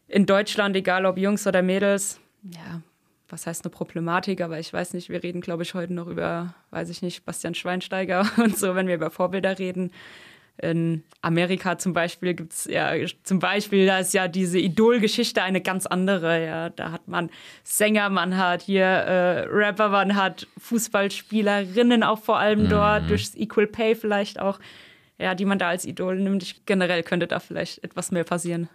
in 0.08 0.24
Deutschland, 0.24 0.74
egal 0.74 1.04
ob 1.04 1.18
Jungs 1.18 1.46
oder 1.46 1.60
Mädels, 1.60 2.18
ja, 2.42 2.80
was 3.34 3.48
heißt 3.48 3.64
eine 3.64 3.70
Problematik, 3.70 4.40
aber 4.40 4.60
ich 4.60 4.72
weiß 4.72 4.94
nicht, 4.94 5.08
wir 5.08 5.24
reden, 5.24 5.40
glaube 5.40 5.64
ich, 5.64 5.74
heute 5.74 5.92
noch 5.92 6.06
über, 6.06 6.54
weiß 6.70 6.88
ich 6.88 7.02
nicht, 7.02 7.24
Bastian 7.24 7.54
Schweinsteiger 7.54 8.24
und 8.36 8.56
so, 8.56 8.76
wenn 8.76 8.86
wir 8.86 8.94
über 8.94 9.10
Vorbilder 9.10 9.58
reden. 9.58 9.90
In 10.56 11.02
Amerika 11.20 11.76
zum 11.78 11.94
Beispiel 11.94 12.34
gibt 12.34 12.52
es 12.52 12.66
ja, 12.66 12.92
zum 13.24 13.40
Beispiel, 13.40 13.86
da 13.86 13.98
ist 13.98 14.14
ja 14.14 14.28
diese 14.28 14.60
Idol-Geschichte 14.60 15.42
eine 15.42 15.60
ganz 15.60 15.84
andere. 15.84 16.46
Ja, 16.46 16.70
da 16.70 16.92
hat 16.92 17.08
man 17.08 17.28
Sänger, 17.64 18.08
man 18.08 18.36
hat 18.36 18.62
hier 18.62 18.84
äh, 18.84 19.48
Rapper, 19.48 19.88
man 19.88 20.14
hat 20.14 20.46
Fußballspielerinnen 20.58 22.04
auch 22.04 22.20
vor 22.20 22.38
allem 22.38 22.62
mhm. 22.62 22.68
dort, 22.68 23.10
durchs 23.10 23.34
Equal 23.34 23.66
Pay 23.66 23.96
vielleicht 23.96 24.38
auch, 24.38 24.60
ja, 25.18 25.34
die 25.34 25.44
man 25.44 25.58
da 25.58 25.70
als 25.70 25.84
Idol 25.84 26.20
nimmt. 26.20 26.44
Ich, 26.44 26.64
generell 26.66 27.02
könnte 27.02 27.26
da 27.26 27.40
vielleicht 27.40 27.82
etwas 27.82 28.12
mehr 28.12 28.22
passieren. 28.22 28.68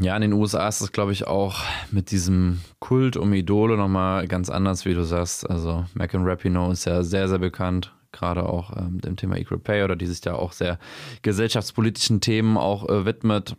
Ja, 0.00 0.14
in 0.14 0.22
den 0.22 0.32
USA 0.32 0.68
ist 0.68 0.80
das, 0.80 0.92
glaube 0.92 1.12
ich, 1.12 1.26
auch 1.26 1.64
mit 1.90 2.10
diesem 2.10 2.60
Kult 2.78 3.16
um 3.16 3.32
Idole 3.32 3.76
nochmal 3.76 4.28
ganz 4.28 4.48
anders, 4.48 4.84
wie 4.84 4.94
du 4.94 5.02
sagst. 5.02 5.48
Also 5.48 5.84
Megan 5.94 6.24
Rapinoe 6.24 6.72
ist 6.72 6.84
ja 6.84 7.02
sehr, 7.02 7.28
sehr 7.28 7.38
bekannt 7.38 7.92
gerade 8.12 8.44
auch 8.44 8.76
ähm, 8.76 9.00
dem 9.00 9.16
Thema 9.16 9.36
Equal 9.36 9.60
Pay 9.60 9.84
oder 9.84 9.96
die 9.96 10.06
sich 10.06 10.20
da 10.20 10.34
auch 10.34 10.52
sehr 10.52 10.78
gesellschaftspolitischen 11.22 12.20
Themen 12.20 12.56
auch 12.56 12.88
äh, 12.88 13.04
widmet. 13.04 13.56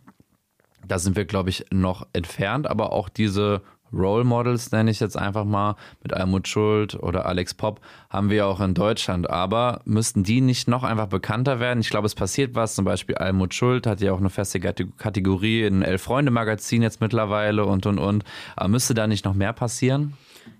Da 0.86 0.98
sind 0.98 1.16
wir, 1.16 1.24
glaube 1.24 1.50
ich, 1.50 1.66
noch 1.70 2.06
entfernt, 2.12 2.66
aber 2.66 2.92
auch 2.92 3.08
diese 3.08 3.62
Role 3.92 4.24
Models, 4.24 4.72
nenne 4.72 4.90
ich 4.90 5.00
jetzt 5.00 5.16
einfach 5.16 5.44
mal, 5.44 5.76
mit 6.02 6.12
Almut 6.12 6.48
Schuld 6.48 6.94
oder 6.94 7.26
Alex 7.26 7.54
Pop, 7.54 7.80
haben 8.10 8.30
wir 8.30 8.46
auch 8.46 8.60
in 8.60 8.74
Deutschland. 8.74 9.28
Aber 9.30 9.80
müssten 9.84 10.24
die 10.24 10.40
nicht 10.40 10.68
noch 10.68 10.84
einfach 10.84 11.06
bekannter 11.06 11.60
werden? 11.60 11.80
Ich 11.80 11.90
glaube, 11.90 12.06
es 12.06 12.14
passiert 12.14 12.54
was. 12.54 12.74
Zum 12.74 12.84
Beispiel 12.84 13.16
Almut 13.16 13.54
Schuld 13.54 13.86
hat 13.86 14.00
ja 14.00 14.12
auch 14.12 14.20
eine 14.20 14.30
feste 14.30 14.60
Kategorie 14.60 15.62
in 15.62 15.82
Elf-Freunde-Magazin 15.82 16.82
jetzt 16.82 17.00
mittlerweile 17.00 17.64
und, 17.66 17.86
und, 17.86 17.98
und. 17.98 18.24
Aber 18.56 18.68
müsste 18.68 18.94
da 18.94 19.06
nicht 19.06 19.24
noch 19.24 19.34
mehr 19.34 19.52
passieren? 19.52 20.14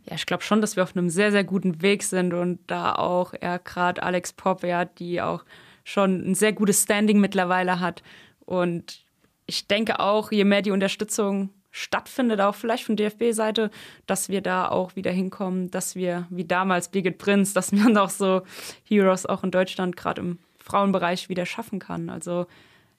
ja, 0.04 0.14
ich 0.14 0.26
glaube 0.26 0.42
schon, 0.42 0.60
dass 0.60 0.76
wir 0.76 0.82
auf 0.82 0.96
einem 0.96 1.10
sehr, 1.10 1.30
sehr 1.30 1.44
guten 1.44 1.82
Weg 1.82 2.02
sind 2.02 2.34
und 2.34 2.58
da 2.66 2.94
auch 2.94 3.34
ja, 3.40 3.58
gerade 3.58 4.02
Alex 4.02 4.32
Pop, 4.32 4.64
ja, 4.64 4.84
die 4.84 5.20
auch 5.22 5.44
schon 5.84 6.30
ein 6.30 6.34
sehr 6.34 6.52
gutes 6.52 6.82
Standing 6.82 7.20
mittlerweile 7.20 7.80
hat. 7.80 8.02
Und 8.40 9.04
ich 9.46 9.66
denke 9.66 10.00
auch, 10.00 10.32
je 10.32 10.44
mehr 10.44 10.62
die 10.62 10.70
Unterstützung 10.70 11.50
stattfindet, 11.72 12.40
auch 12.40 12.54
vielleicht 12.54 12.84
von 12.84 12.96
DFB-Seite, 12.96 13.70
dass 14.06 14.28
wir 14.28 14.42
da 14.42 14.68
auch 14.68 14.94
wieder 14.94 15.10
hinkommen, 15.10 15.70
dass 15.70 15.96
wir 15.96 16.26
wie 16.30 16.44
damals 16.44 16.90
Birgit 16.90 17.18
Prinz, 17.18 17.54
dass 17.54 17.72
man 17.72 17.96
auch 17.96 18.10
so 18.10 18.42
Heroes 18.84 19.26
auch 19.26 19.42
in 19.42 19.50
Deutschland 19.50 19.96
gerade 19.96 20.20
im 20.20 20.38
Frauenbereich 20.58 21.28
wieder 21.28 21.46
schaffen 21.46 21.78
kann. 21.78 22.10
Also 22.10 22.46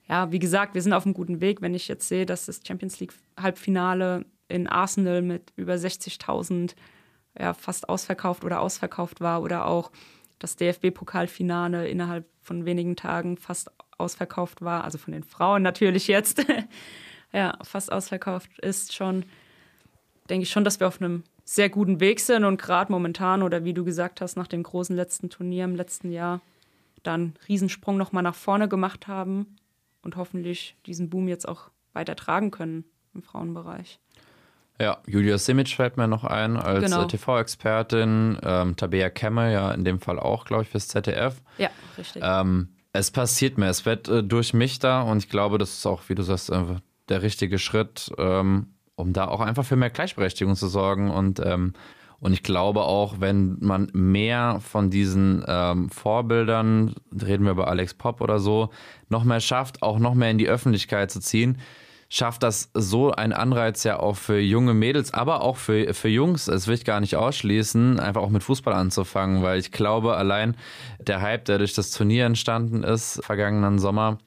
ja, 0.10 0.32
wie 0.32 0.40
gesagt, 0.40 0.74
wir 0.74 0.82
sind 0.82 0.94
auf 0.94 1.06
einem 1.06 1.14
guten 1.14 1.40
Weg. 1.40 1.62
Wenn 1.62 1.76
ich 1.76 1.88
jetzt 1.88 2.10
sehe, 2.10 2.26
dass 2.26 2.48
das 2.48 2.62
Champions 2.68 3.00
League 3.00 3.14
Halbfinale 3.40 4.26
in 4.50 4.68
Arsenal 4.68 5.22
mit 5.22 5.54
über 5.56 5.76
60.000 5.76 6.76
ja, 7.40 7.54
fast 7.54 7.88
ausverkauft 7.90 8.44
oder 8.44 8.60
ausverkauft 8.60 9.22
war 9.22 9.42
oder 9.42 9.66
auch 9.68 9.92
das 10.40 10.56
DFB-Pokalfinale 10.58 11.88
innerhalb 11.88 12.26
von 12.42 12.66
wenigen 12.66 12.96
Tagen 12.96 13.38
fast 13.38 13.72
ausverkauft 13.98 14.62
war, 14.62 14.84
also 14.84 14.98
von 14.98 15.14
den 15.14 15.24
Frauen 15.24 15.62
natürlich 15.62 16.08
jetzt, 16.08 16.46
ja, 17.34 17.58
fast 17.64 17.92
ausverkauft 17.92 18.50
ist 18.60 18.94
schon, 18.94 19.26
denke 20.30 20.44
ich 20.44 20.50
schon, 20.52 20.64
dass 20.64 20.80
wir 20.80 20.88
auf 20.88 21.02
einem 21.02 21.24
sehr 21.46 21.70
guten 21.70 22.00
Weg 22.00 22.20
sind 22.22 22.46
und 22.46 22.62
gerade 22.62 22.92
momentan 22.92 23.44
oder 23.44 23.66
wie 23.66 23.74
du 23.74 23.84
gesagt 23.84 24.22
hast, 24.22 24.38
nach 24.38 24.48
dem 24.48 24.64
großen 24.64 24.96
letzten 24.96 25.30
Turnier 25.30 25.66
im 25.66 25.76
letzten 25.76 26.12
Jahr 26.12 26.42
dann 27.04 27.14
einen 27.22 27.34
Riesensprung 27.50 27.98
nochmal 27.98 28.24
nach 28.24 28.36
vorne 28.36 28.70
gemacht 28.70 29.08
haben 29.08 29.58
und 30.04 30.16
hoffentlich 30.16 30.78
diesen 30.86 31.10
Boom 31.10 31.28
jetzt 31.28 31.48
auch 31.48 31.70
weiter 31.92 32.16
tragen 32.16 32.50
können 32.52 32.86
im 33.14 33.24
Frauenbereich. 33.24 34.00
Ja, 34.80 34.98
Julia 35.06 35.38
Simic 35.38 35.70
fällt 35.70 35.98
mir 35.98 36.08
noch 36.08 36.24
ein 36.24 36.58
als 36.58 36.86
Genau. 36.86 37.04
äh, 37.04 37.08
TV-Expertin. 37.08 38.40
Ähm, 38.42 38.76
Tabea 38.76 39.10
Kemme 39.10 39.52
ja 39.54 39.72
in 39.72 39.84
dem 39.84 40.00
Fall 40.00 40.20
auch, 40.20 40.46
glaube 40.46 40.64
ich, 40.64 40.70
fürs 40.70 40.88
ZDF. 40.88 41.42
Ja, 41.58 41.70
richtig. 41.98 42.24
Ähm, 42.26 42.70
es 42.92 43.12
passiert 43.12 43.58
mehr. 43.58 43.70
Es 43.70 43.86
wird 43.86 44.08
äh, 44.08 44.24
durch 44.24 44.54
mich 44.54 44.80
da 44.80 45.02
und 45.04 45.18
ich 45.20 45.30
glaube, 45.30 45.58
das 45.58 45.74
ist 45.74 45.86
auch, 45.86 46.02
wie 46.10 46.16
du 46.16 46.24
sagst, 46.24 46.52
einfach 46.52 46.80
der 47.10 47.22
richtige 47.22 47.60
Schritt, 47.60 48.12
ähm, 48.18 48.68
um 48.96 49.14
da 49.14 49.28
auch 49.28 49.42
einfach 49.42 49.66
für 49.66 49.76
mehr 49.76 49.90
Gleichberechtigung 49.90 50.56
zu 50.56 50.68
sorgen. 50.68 51.12
Und, 51.12 51.40
ähm, 51.44 51.74
und 52.20 52.34
ich 52.34 52.44
glaube 52.44 52.84
auch, 52.84 53.20
wenn 53.20 53.58
man 53.60 53.90
mehr 53.94 54.60
von 54.62 54.90
diesen 54.90 55.44
ähm, 55.48 55.90
Vorbildern, 55.90 56.96
reden 57.12 57.44
wir 57.44 57.52
über 57.52 57.68
Alex 57.68 57.94
Pop 57.94 58.22
oder 58.22 58.40
so, 58.40 58.70
noch 59.10 59.24
mehr 59.24 59.42
schafft, 59.42 59.82
auch 59.82 60.00
noch 60.00 60.14
mehr 60.14 60.32
in 60.32 60.38
die 60.38 60.48
Öffentlichkeit 60.48 61.12
zu 61.12 61.20
ziehen, 61.20 61.58
schafft 62.14 62.44
das 62.44 62.70
so 62.76 63.12
einen 63.12 63.34
Anreiz 63.34 63.84
ja 63.84 64.00
auch 64.00 64.16
für 64.16 64.40
junge 64.40 64.76
Mädels, 64.76 65.16
aber 65.16 65.42
auch 65.42 65.58
für, 65.58 65.96
für 65.96 66.10
Jungs, 66.10 66.46
das 66.46 66.68
will 66.68 66.76
ich 66.76 66.86
gar 66.86 67.00
nicht 67.00 67.16
ausschließen, 67.16 68.00
einfach 68.00 68.22
auch 68.22 68.30
mit 68.30 68.44
Fußball 68.44 68.76
anzufangen, 68.76 69.42
weil 69.42 69.60
ich 69.60 69.72
glaube, 69.72 70.16
allein 70.16 70.56
der 71.00 71.22
Hype, 71.22 71.46
der 71.46 71.58
durch 71.58 71.74
das 71.74 71.90
Turnier 71.90 72.28
entstanden 72.28 72.84
ist, 72.84 73.20
vergangenen 73.26 73.80
Sommer, 73.80 74.20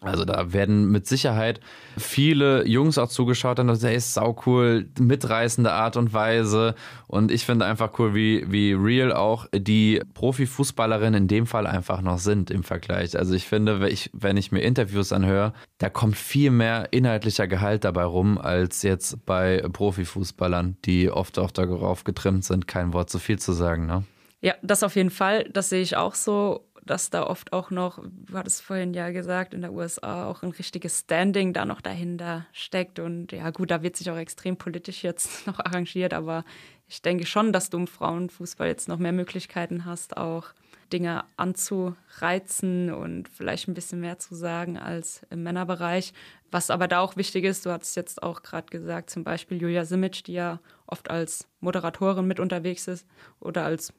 also 0.00 0.24
da 0.24 0.52
werden 0.52 0.90
mit 0.90 1.06
Sicherheit 1.06 1.60
viele 1.98 2.66
Jungs 2.66 2.96
auch 2.96 3.08
zugeschaut 3.08 3.58
haben, 3.58 3.68
das 3.68 3.82
ist 3.82 4.14
sau 4.14 4.36
cool, 4.46 4.88
mitreißende 4.98 5.72
Art 5.72 5.96
und 5.96 6.14
Weise. 6.14 6.74
Und 7.06 7.30
ich 7.30 7.44
finde 7.44 7.66
einfach 7.66 7.98
cool, 7.98 8.14
wie, 8.14 8.50
wie 8.50 8.72
real 8.72 9.12
auch 9.12 9.46
die 9.52 10.00
Profifußballerinnen 10.14 11.22
in 11.22 11.28
dem 11.28 11.46
Fall 11.46 11.66
einfach 11.66 12.00
noch 12.00 12.18
sind 12.18 12.50
im 12.50 12.62
Vergleich. 12.62 13.18
Also 13.18 13.34
ich 13.34 13.46
finde, 13.46 13.80
wenn 13.80 13.92
ich, 13.92 14.10
wenn 14.14 14.36
ich 14.36 14.52
mir 14.52 14.60
Interviews 14.60 15.12
anhöre, 15.12 15.52
da 15.78 15.90
kommt 15.90 16.16
viel 16.16 16.50
mehr 16.50 16.88
inhaltlicher 16.92 17.46
Gehalt 17.46 17.84
dabei 17.84 18.04
rum, 18.04 18.38
als 18.38 18.82
jetzt 18.82 19.26
bei 19.26 19.62
Profifußballern, 19.70 20.76
die 20.84 21.10
oft 21.10 21.38
auch 21.38 21.50
darauf 21.50 22.04
getrimmt 22.04 22.44
sind, 22.44 22.66
kein 22.66 22.94
Wort 22.94 23.10
zu 23.10 23.18
viel 23.18 23.38
zu 23.38 23.52
sagen. 23.52 23.86
Ne? 23.86 24.04
Ja, 24.42 24.54
das 24.62 24.82
auf 24.82 24.96
jeden 24.96 25.10
Fall. 25.10 25.44
Das 25.52 25.68
sehe 25.68 25.82
ich 25.82 25.96
auch 25.96 26.14
so, 26.14 26.64
dass 26.90 27.08
da 27.08 27.22
oft 27.22 27.52
auch 27.52 27.70
noch, 27.70 28.02
du 28.02 28.34
hattest 28.36 28.62
vorhin 28.62 28.94
ja 28.94 29.10
gesagt, 29.10 29.54
in 29.54 29.60
der 29.60 29.72
USA 29.72 30.26
auch 30.26 30.42
ein 30.42 30.50
richtiges 30.50 30.98
Standing 30.98 31.52
da 31.52 31.64
noch 31.64 31.80
dahinter 31.80 32.46
steckt. 32.52 32.98
Und 32.98 33.30
ja, 33.30 33.50
gut, 33.50 33.70
da 33.70 33.82
wird 33.82 33.94
sich 33.94 34.10
auch 34.10 34.16
extrem 34.16 34.56
politisch 34.56 35.04
jetzt 35.04 35.46
noch 35.46 35.60
arrangiert, 35.60 36.12
aber 36.12 36.44
ich 36.88 37.00
denke 37.00 37.26
schon, 37.26 37.52
dass 37.52 37.70
du 37.70 37.78
im 37.78 37.86
Frauenfußball 37.86 38.66
jetzt 38.66 38.88
noch 38.88 38.98
mehr 38.98 39.12
Möglichkeiten 39.12 39.84
hast, 39.84 40.16
auch 40.16 40.48
Dinge 40.92 41.22
anzureizen 41.36 42.92
und 42.92 43.28
vielleicht 43.28 43.68
ein 43.68 43.74
bisschen 43.74 44.00
mehr 44.00 44.18
zu 44.18 44.34
sagen 44.34 44.76
als 44.76 45.24
im 45.30 45.44
Männerbereich. 45.44 46.12
Was 46.50 46.70
aber 46.70 46.88
da 46.88 46.98
auch 46.98 47.14
wichtig 47.16 47.44
ist, 47.44 47.64
du 47.64 47.70
hast 47.70 47.94
jetzt 47.94 48.20
auch 48.20 48.42
gerade 48.42 48.66
gesagt, 48.68 49.10
zum 49.10 49.22
Beispiel 49.22 49.62
Julia 49.62 49.84
Simic, 49.84 50.24
die 50.24 50.32
ja 50.32 50.58
oft 50.88 51.08
als 51.08 51.46
Moderatorin 51.60 52.26
mit 52.26 52.40
unterwegs 52.40 52.88
ist 52.88 53.06
oder 53.38 53.64
als 53.64 53.92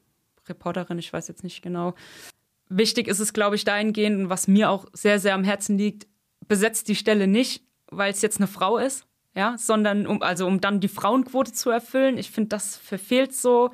Reporterin, 0.46 0.98
ich 0.98 1.10
weiß 1.10 1.28
jetzt 1.28 1.42
nicht 1.42 1.62
genau. 1.62 1.94
Wichtig 2.74 3.08
ist 3.08 3.20
es, 3.20 3.32
glaube 3.32 3.56
ich, 3.56 3.64
dahingehend, 3.64 4.18
und 4.18 4.30
was 4.30 4.48
mir 4.48 4.70
auch 4.70 4.86
sehr, 4.92 5.18
sehr 5.18 5.34
am 5.34 5.44
Herzen 5.44 5.76
liegt, 5.76 6.06
besetzt 6.48 6.88
die 6.88 6.96
Stelle 6.96 7.26
nicht, 7.26 7.64
weil 7.90 8.10
es 8.10 8.22
jetzt 8.22 8.38
eine 8.38 8.46
Frau 8.46 8.78
ist, 8.78 9.06
ja, 9.34 9.56
sondern 9.58 10.06
um, 10.06 10.22
also 10.22 10.46
um 10.46 10.60
dann 10.60 10.80
die 10.80 10.88
Frauenquote 10.88 11.52
zu 11.52 11.70
erfüllen. 11.70 12.18
Ich 12.18 12.30
finde, 12.30 12.48
das 12.48 12.76
verfehlt 12.76 13.34
so 13.34 13.70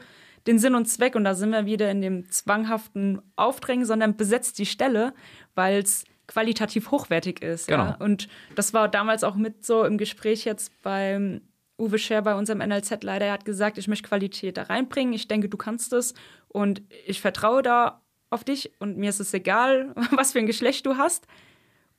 den 0.46 0.58
Sinn 0.58 0.74
und 0.74 0.86
Zweck 0.86 1.14
und 1.14 1.24
da 1.24 1.34
sind 1.34 1.50
wir 1.50 1.66
wieder 1.66 1.90
in 1.90 2.00
dem 2.00 2.30
zwanghaften 2.30 3.20
Aufdrängen, 3.36 3.84
sondern 3.84 4.16
besetzt 4.16 4.58
die 4.58 4.66
Stelle, 4.66 5.14
weil 5.54 5.82
es 5.82 6.04
qualitativ 6.26 6.90
hochwertig 6.90 7.42
ist. 7.42 7.68
Genau. 7.68 7.84
Ja? 7.84 7.96
Und 7.98 8.28
das 8.54 8.74
war 8.74 8.88
damals 8.88 9.24
auch 9.24 9.34
mit 9.34 9.64
so 9.64 9.84
im 9.84 9.98
Gespräch 9.98 10.44
jetzt 10.44 10.72
beim 10.82 11.40
Uwe 11.78 11.98
Scher 11.98 12.22
bei 12.22 12.34
unserem 12.34 12.58
NLZ 12.58 13.02
leider. 13.02 13.26
Er 13.26 13.32
hat 13.32 13.44
gesagt, 13.44 13.78
ich 13.78 13.88
möchte 13.88 14.08
Qualität 14.08 14.56
da 14.56 14.64
reinbringen. 14.64 15.14
Ich 15.14 15.28
denke, 15.28 15.48
du 15.48 15.56
kannst 15.56 15.92
es 15.92 16.14
und 16.48 16.82
ich 17.06 17.20
vertraue 17.20 17.62
da 17.62 18.02
auf 18.30 18.44
dich 18.44 18.72
und 18.78 18.96
mir 18.96 19.10
ist 19.10 19.20
es 19.20 19.32
egal, 19.34 19.94
was 20.12 20.32
für 20.32 20.38
ein 20.38 20.46
Geschlecht 20.46 20.86
du 20.86 20.96
hast. 20.96 21.26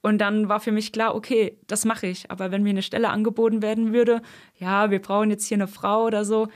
Und 0.01 0.19
dann 0.19 0.47
war 0.47 0.61
für 0.61 0.71
mich 0.71 0.93
klar, 0.93 1.13
okay, 1.13 1.57
das 1.67 1.83
mache 1.83 2.07
ich. 2.07 2.31
Aber 2.31 2.51
wenn 2.51 2.63
mir 2.63 2.69
eine 2.69 2.81
Stelle 2.81 3.09
angeboten 3.09 3.61
werden 3.61 3.93
würde, 3.93 4.21
ja, 4.57 4.91
wir 4.91 5.01
brauchen 5.01 5.29
jetzt 5.29 5.45
hier 5.45 5.57
eine 5.57 5.67
Frau 5.67 6.05
oder 6.05 6.23
so, 6.23 6.47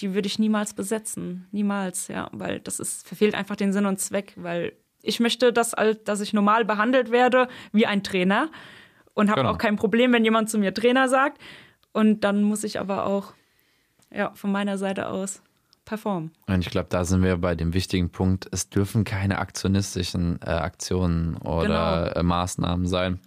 die 0.00 0.14
würde 0.14 0.26
ich 0.26 0.38
niemals 0.38 0.74
besetzen. 0.74 1.46
Niemals, 1.52 2.08
ja, 2.08 2.28
weil 2.32 2.60
das 2.60 2.80
ist, 2.80 3.06
verfehlt 3.06 3.34
einfach 3.34 3.56
den 3.56 3.72
Sinn 3.72 3.86
und 3.86 3.98
Zweck, 3.98 4.34
weil 4.36 4.72
ich 5.02 5.20
möchte, 5.20 5.52
dass, 5.52 5.74
dass 6.04 6.20
ich 6.20 6.32
normal 6.32 6.64
behandelt 6.64 7.10
werde 7.10 7.48
wie 7.72 7.86
ein 7.86 8.02
Trainer 8.02 8.50
und 9.14 9.30
habe 9.30 9.42
genau. 9.42 9.52
auch 9.52 9.58
kein 9.58 9.76
Problem, 9.76 10.12
wenn 10.12 10.24
jemand 10.24 10.50
zu 10.50 10.58
mir 10.58 10.74
Trainer 10.74 11.08
sagt. 11.08 11.40
Und 11.92 12.24
dann 12.24 12.42
muss 12.42 12.64
ich 12.64 12.78
aber 12.78 13.06
auch 13.06 13.32
ja, 14.10 14.32
von 14.34 14.52
meiner 14.52 14.76
Seite 14.78 15.08
aus 15.08 15.42
performen. 15.84 16.32
Und 16.46 16.60
ich 16.60 16.70
glaube, 16.70 16.88
da 16.90 17.04
sind 17.04 17.22
wir 17.22 17.36
bei 17.36 17.54
dem 17.54 17.74
wichtigen 17.74 18.10
Punkt, 18.10 18.48
es 18.50 18.68
dürfen 18.68 19.04
keine 19.04 19.38
aktionistischen 19.38 20.38
äh, 20.42 20.50
Aktionen 20.50 21.36
oder 21.36 22.10
genau. 22.10 22.20
äh, 22.20 22.22
Maßnahmen 22.22 22.86
sein. 22.86 23.20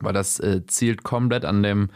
Weil 0.00 0.12
das 0.12 0.40
äh, 0.40 0.66
zielt 0.66 1.02
komplett 1.02 1.44
an 1.44 1.62
dem 1.62 1.90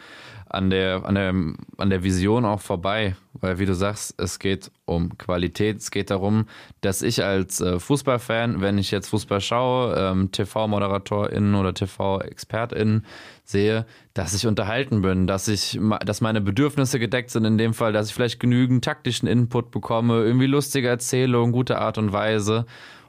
an 0.55 0.71
der, 0.71 1.05
an, 1.05 1.15
der, 1.17 1.35
an 1.79 1.91
der 1.91 2.05
Vision 2.05 2.45
auch 2.45 2.61
vorbei, 2.61 3.17
weil 3.35 3.59
wie 3.59 3.67
du 3.67 3.75
sagst, 3.75 4.15
es 4.19 4.39
geht 4.39 4.71
um 4.85 5.19
Qualität, 5.19 5.79
es 5.79 5.91
geht 5.91 6.11
darum, 6.11 6.47
dass 6.81 7.03
ich 7.03 7.25
als 7.25 7.61
äh, 7.61 7.81
Fußballfan, 7.81 8.61
wenn 8.61 8.79
ich 8.79 8.91
jetzt 8.93 9.09
Fußball 9.09 9.41
schaue, 9.41 9.97
ähm, 9.97 10.31
TV-ModeratorInnen 10.31 11.57
oder 11.57 11.75
TV-ExpertInnen 11.75 13.05
sehe, 13.45 13.85
dass 14.15 14.33
ich 14.35 14.47
unterhalten 14.47 15.03
bin, 15.03 15.27
dass 15.27 15.49
ich, 15.49 15.79
dass 16.07 16.21
meine 16.21 16.41
Bedürfnisse 16.41 17.01
gedeckt 17.01 17.31
sind, 17.31 17.45
in 17.45 17.59
dem 17.59 17.75
Fall, 17.75 17.93
dass 17.93 18.09
ich 18.09 18.15
vielleicht 18.15 18.39
genügend 18.39 18.85
taktischen 18.85 19.27
Input 19.27 19.73
bekomme, 19.73 20.23
irgendwie 20.23 20.47
lustige 20.47 20.89
Erzählungen, 20.89 21.53
gute 21.53 21.79
Art 21.79 21.99
und 21.99 22.13
Weise 22.13 22.65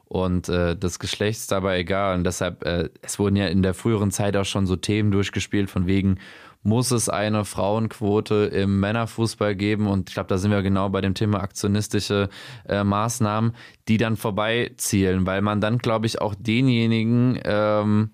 und 0.06 0.50
äh, 0.50 0.76
das 0.76 1.00
Geschlecht 1.00 1.40
ist 1.40 1.52
dabei 1.52 1.80
egal. 1.80 2.18
Und 2.18 2.24
deshalb, 2.24 2.64
äh, 2.64 2.90
es 3.02 3.20
wurden 3.20 3.36
ja 3.36 3.48
in 3.48 3.64
der 3.64 3.74
früheren 3.74 4.12
Zeit 4.12 4.38
auch 4.38 4.46
schon 4.46 4.68
so 4.68 4.76
Themen 4.76 5.12
durchgespielt, 5.12 5.70
von 5.70 5.88
wegen, 5.88 6.20
muss 6.66 6.92
es 6.92 7.10
eine 7.10 7.46
Frauenquote 7.46 8.46
im 8.46 8.80
Männerfußball 8.80 9.56
geben. 9.56 9.88
Und 9.88 10.10
ich 10.10 10.16
glaube, 10.16 10.28
da 10.28 10.38
sind 10.38 10.52
wir 10.52 10.64
genau 10.64 10.90
bei 10.90 11.02
dem 11.02 11.14
Thema 11.14 11.42
aktionistische 11.42 12.30
äh, 12.68 12.84
Maßnahmen, 12.84 13.54
die 13.88 13.98
dann 13.98 14.16
vorbeizielen, 14.16 15.26
weil 15.26 15.42
man 15.42 15.62
dann, 15.62 15.78
glaube 15.78 16.08
ich, 16.08 16.22
auch 16.22 16.34
denjenigen 16.36 17.40
ähm, 17.44 18.10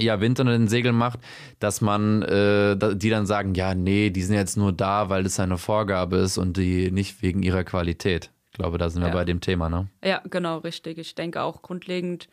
ja, 0.00 0.20
Wind 0.20 0.40
unter 0.40 0.52
den 0.52 0.68
Segeln 0.68 0.94
macht, 0.94 1.20
dass 1.58 1.80
man, 1.80 2.22
äh, 2.22 2.76
die 2.96 3.10
dann 3.10 3.26
sagen, 3.26 3.54
ja, 3.54 3.74
nee, 3.74 4.10
die 4.10 4.22
sind 4.22 4.36
jetzt 4.36 4.56
nur 4.56 4.72
da, 4.72 5.08
weil 5.10 5.24
das 5.24 5.40
eine 5.40 5.58
Vorgabe 5.58 6.18
ist 6.18 6.38
und 6.38 6.56
die 6.56 6.90
nicht 6.90 7.20
wegen 7.22 7.42
ihrer 7.42 7.64
Qualität. 7.64 8.30
Ich 8.58 8.60
glaube, 8.60 8.78
da 8.78 8.90
sind 8.90 9.02
wir 9.02 9.10
ja. 9.10 9.14
bei 9.14 9.24
dem 9.24 9.40
Thema, 9.40 9.68
ne? 9.68 9.86
Ja, 10.02 10.20
genau, 10.28 10.58
richtig. 10.58 10.98
Ich 10.98 11.14
denke 11.14 11.42
auch 11.42 11.62
grundlegend 11.62 12.28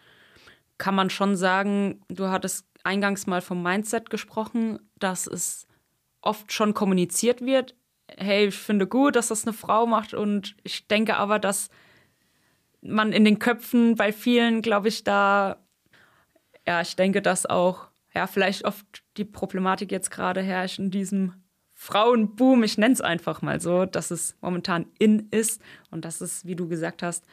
kann 0.79 0.95
man 0.95 1.11
schon 1.11 1.35
sagen, 1.35 2.01
du 2.07 2.29
hattest 2.29 2.65
eingangs 2.83 3.27
mal 3.27 3.41
vom 3.41 3.61
Mindset 3.61 4.09
gesprochen, 4.09 4.79
dass 4.97 5.27
es 5.27 5.67
oft 6.21 6.51
schon 6.51 6.73
kommuniziert 6.73 7.41
wird. 7.41 7.75
Hey, 8.07 8.47
ich 8.47 8.55
finde 8.55 8.87
gut, 8.87 9.15
dass 9.15 9.27
das 9.27 9.45
eine 9.45 9.53
Frau 9.53 9.85
macht 9.85 10.15
und 10.15 10.55
ich 10.63 10.87
denke 10.87 11.15
aber, 11.15 11.37
dass 11.37 11.69
man 12.81 13.13
in 13.13 13.23
den 13.23 13.37
Köpfen 13.37 13.93
bei 13.93 14.11
vielen, 14.11 14.63
glaube 14.63 14.87
ich, 14.87 15.03
da, 15.03 15.57
ja, 16.65 16.81
ich 16.81 16.95
denke, 16.95 17.21
dass 17.21 17.45
auch, 17.45 17.89
ja, 18.15 18.25
vielleicht 18.25 18.65
oft 18.65 18.85
die 19.17 19.25
Problematik 19.25 19.91
jetzt 19.91 20.09
gerade 20.09 20.41
herrscht 20.41 20.79
in 20.79 20.89
diesem 20.89 21.44
Frauenboom, 21.77 22.63
ich 22.63 22.77
nenne 22.77 22.93
es 22.93 23.01
einfach 23.01 23.41
mal 23.41 23.59
so, 23.59 23.85
dass 23.85 24.09
es 24.09 24.35
momentan 24.41 24.87
in 24.97 25.27
ist 25.29 25.61
und 25.91 26.05
dass 26.05 26.21
es, 26.21 26.45
wie 26.45 26.55
du 26.55 26.67
gesagt 26.67 27.03
hast, 27.03 27.25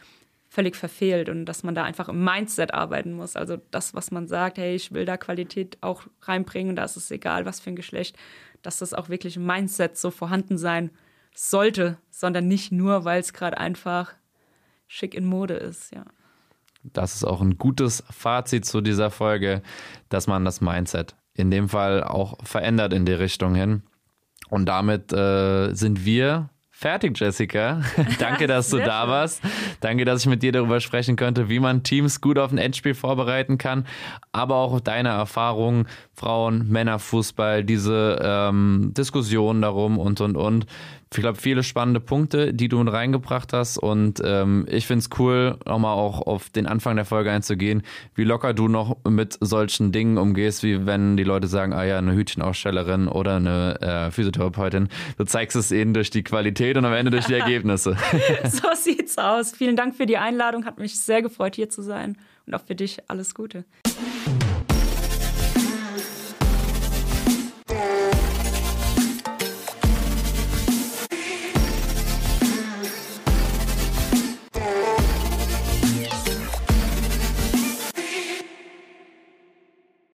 völlig 0.49 0.77
verfehlt 0.77 1.31
und 1.31 1.47
dass 1.47 1.63
man 1.63 1.75
da 1.75 1.85
einfach 1.85 2.11
im 2.11 2.23
Mindset 2.23 2.75
arbeiten 2.75 3.15
muss. 3.15 3.37
Also 3.37 3.57
das, 3.71 3.95
was 3.95 4.11
man 4.11 4.27
sagt, 4.27 4.59
hey, 4.59 4.75
ich 4.75 4.93
will 4.93 5.07
da 5.07 5.17
Qualität 5.17 5.79
auch 5.81 6.03
reinbringen, 6.21 6.77
da 6.77 6.85
ist 6.85 6.97
es 6.97 7.11
egal, 7.11 7.47
was 7.47 7.61
für 7.61 7.71
ein 7.71 7.77
Geschlecht, 7.77 8.19
dass 8.61 8.79
das 8.79 8.93
auch 8.93 9.09
wirklich 9.09 9.37
im 9.37 9.47
Mindset 9.47 9.97
so 9.97 10.11
vorhanden 10.11 10.59
sein 10.59 10.91
sollte, 11.35 11.97
sondern 12.11 12.49
nicht 12.49 12.73
nur, 12.73 13.05
weil 13.05 13.21
es 13.21 13.33
gerade 13.33 13.57
einfach 13.57 14.13
schick 14.89 15.15
in 15.15 15.25
Mode 15.25 15.55
ist, 15.55 15.95
ja. 15.95 16.05
Das 16.83 17.15
ist 17.15 17.25
auch 17.25 17.41
ein 17.41 17.59
gutes 17.59 18.03
Fazit 18.11 18.65
zu 18.65 18.81
dieser 18.81 19.11
Folge, 19.11 19.63
dass 20.09 20.27
man 20.27 20.45
das 20.45 20.61
Mindset 20.61 21.15
in 21.33 21.51
dem 21.51 21.69
Fall 21.69 22.03
auch 22.03 22.45
verändert 22.45 22.93
in 22.93 23.07
die 23.07 23.13
Richtung 23.13 23.55
hin. 23.55 23.85
Und 24.53 24.67
damit 24.67 25.15
äh, 25.15 25.73
sind 25.73 26.05
wir 26.05 26.51
fertig, 26.83 27.19
Jessica. 27.19 27.81
Danke, 28.19 28.49
dass 28.49 28.69
du 28.69 28.79
da 28.79 29.07
warst. 29.07 29.41
Danke, 29.81 30.05
dass 30.05 30.23
ich 30.23 30.27
mit 30.27 30.43
dir 30.43 30.51
darüber 30.51 30.81
sprechen 30.81 31.17
konnte, 31.17 31.49
wie 31.49 31.61
man 31.61 31.85
Teams 31.85 32.21
gut 32.21 32.39
auf 32.39 32.51
ein 32.51 32.59
Endspiel 32.59 32.95
vorbereiten 32.95 33.57
kann, 33.57 33.87
aber 34.33 34.57
auch 34.57 34.81
deine 34.81 35.11
Erfahrungen, 35.11 35.87
Frauen, 36.13 36.69
Männer, 36.69 36.99
Fußball, 36.99 37.63
diese 37.63 38.21
ähm, 38.23 38.93
Diskussion 38.97 39.63
darum 39.63 39.99
und 39.99 40.21
und 40.21 40.37
und 40.37 40.67
ich 41.15 41.21
glaube, 41.21 41.39
viele 41.39 41.63
spannende 41.63 42.01
Punkte, 42.01 42.55
die 42.55 42.69
du 42.69 42.81
reingebracht 42.81 43.53
hast. 43.53 43.79
Und 43.79 44.23
ähm, 44.25 44.67
ich 44.69 44.87
finde 44.87 45.01
es 45.01 45.11
cool, 45.19 45.59
nochmal 45.67 45.95
auch 45.95 46.27
auf 46.27 46.51
den 46.51 46.67
Anfang 46.67 46.97
der 46.97 47.05
Folge 47.05 47.31
einzugehen, 47.31 47.83
wie 48.15 48.25
locker 48.25 48.55
du 48.55 48.69
noch 48.69 48.97
mit 49.09 49.37
solchen 49.41 49.93
Dingen 49.93 50.17
umgehst, 50.17 50.63
wie 50.63 50.87
wenn 50.87 51.17
die 51.17 51.25
Leute 51.25 51.49
sagen, 51.49 51.73
ah 51.73 51.85
ja, 51.85 51.99
eine 51.99 52.15
Hütchenausstellerin 52.15 53.09
oder 53.09 53.37
eine 53.37 53.81
äh, 53.81 54.11
Physiotherapeutin. 54.11 54.89
Du 55.19 55.25
zeigst 55.25 55.57
es 55.57 55.71
ihnen 55.71 55.95
durch 55.95 56.11
die 56.11 56.23
Qualität 56.23 56.72
und 56.77 56.85
am 56.85 56.93
Ende 56.93 57.11
durch 57.11 57.27
die 57.27 57.35
Ergebnisse. 57.35 57.97
so 58.45 58.69
sieht's 58.75 59.19
aus. 59.19 59.53
Vielen 59.53 59.77
Dank 59.77 59.95
für 59.95 60.07
die 60.07 60.19
Einladung. 60.19 60.65
Hat 60.65 60.79
mich 60.79 60.99
sehr 61.01 61.23
gefreut, 61.23 61.57
hier 61.57 61.69
zu 61.69 61.83
sein. 61.83 62.17
Und 62.47 62.55
auch 62.55 62.63
für 62.63 62.75
dich 62.75 62.99
alles 63.09 63.35
Gute. 63.35 63.65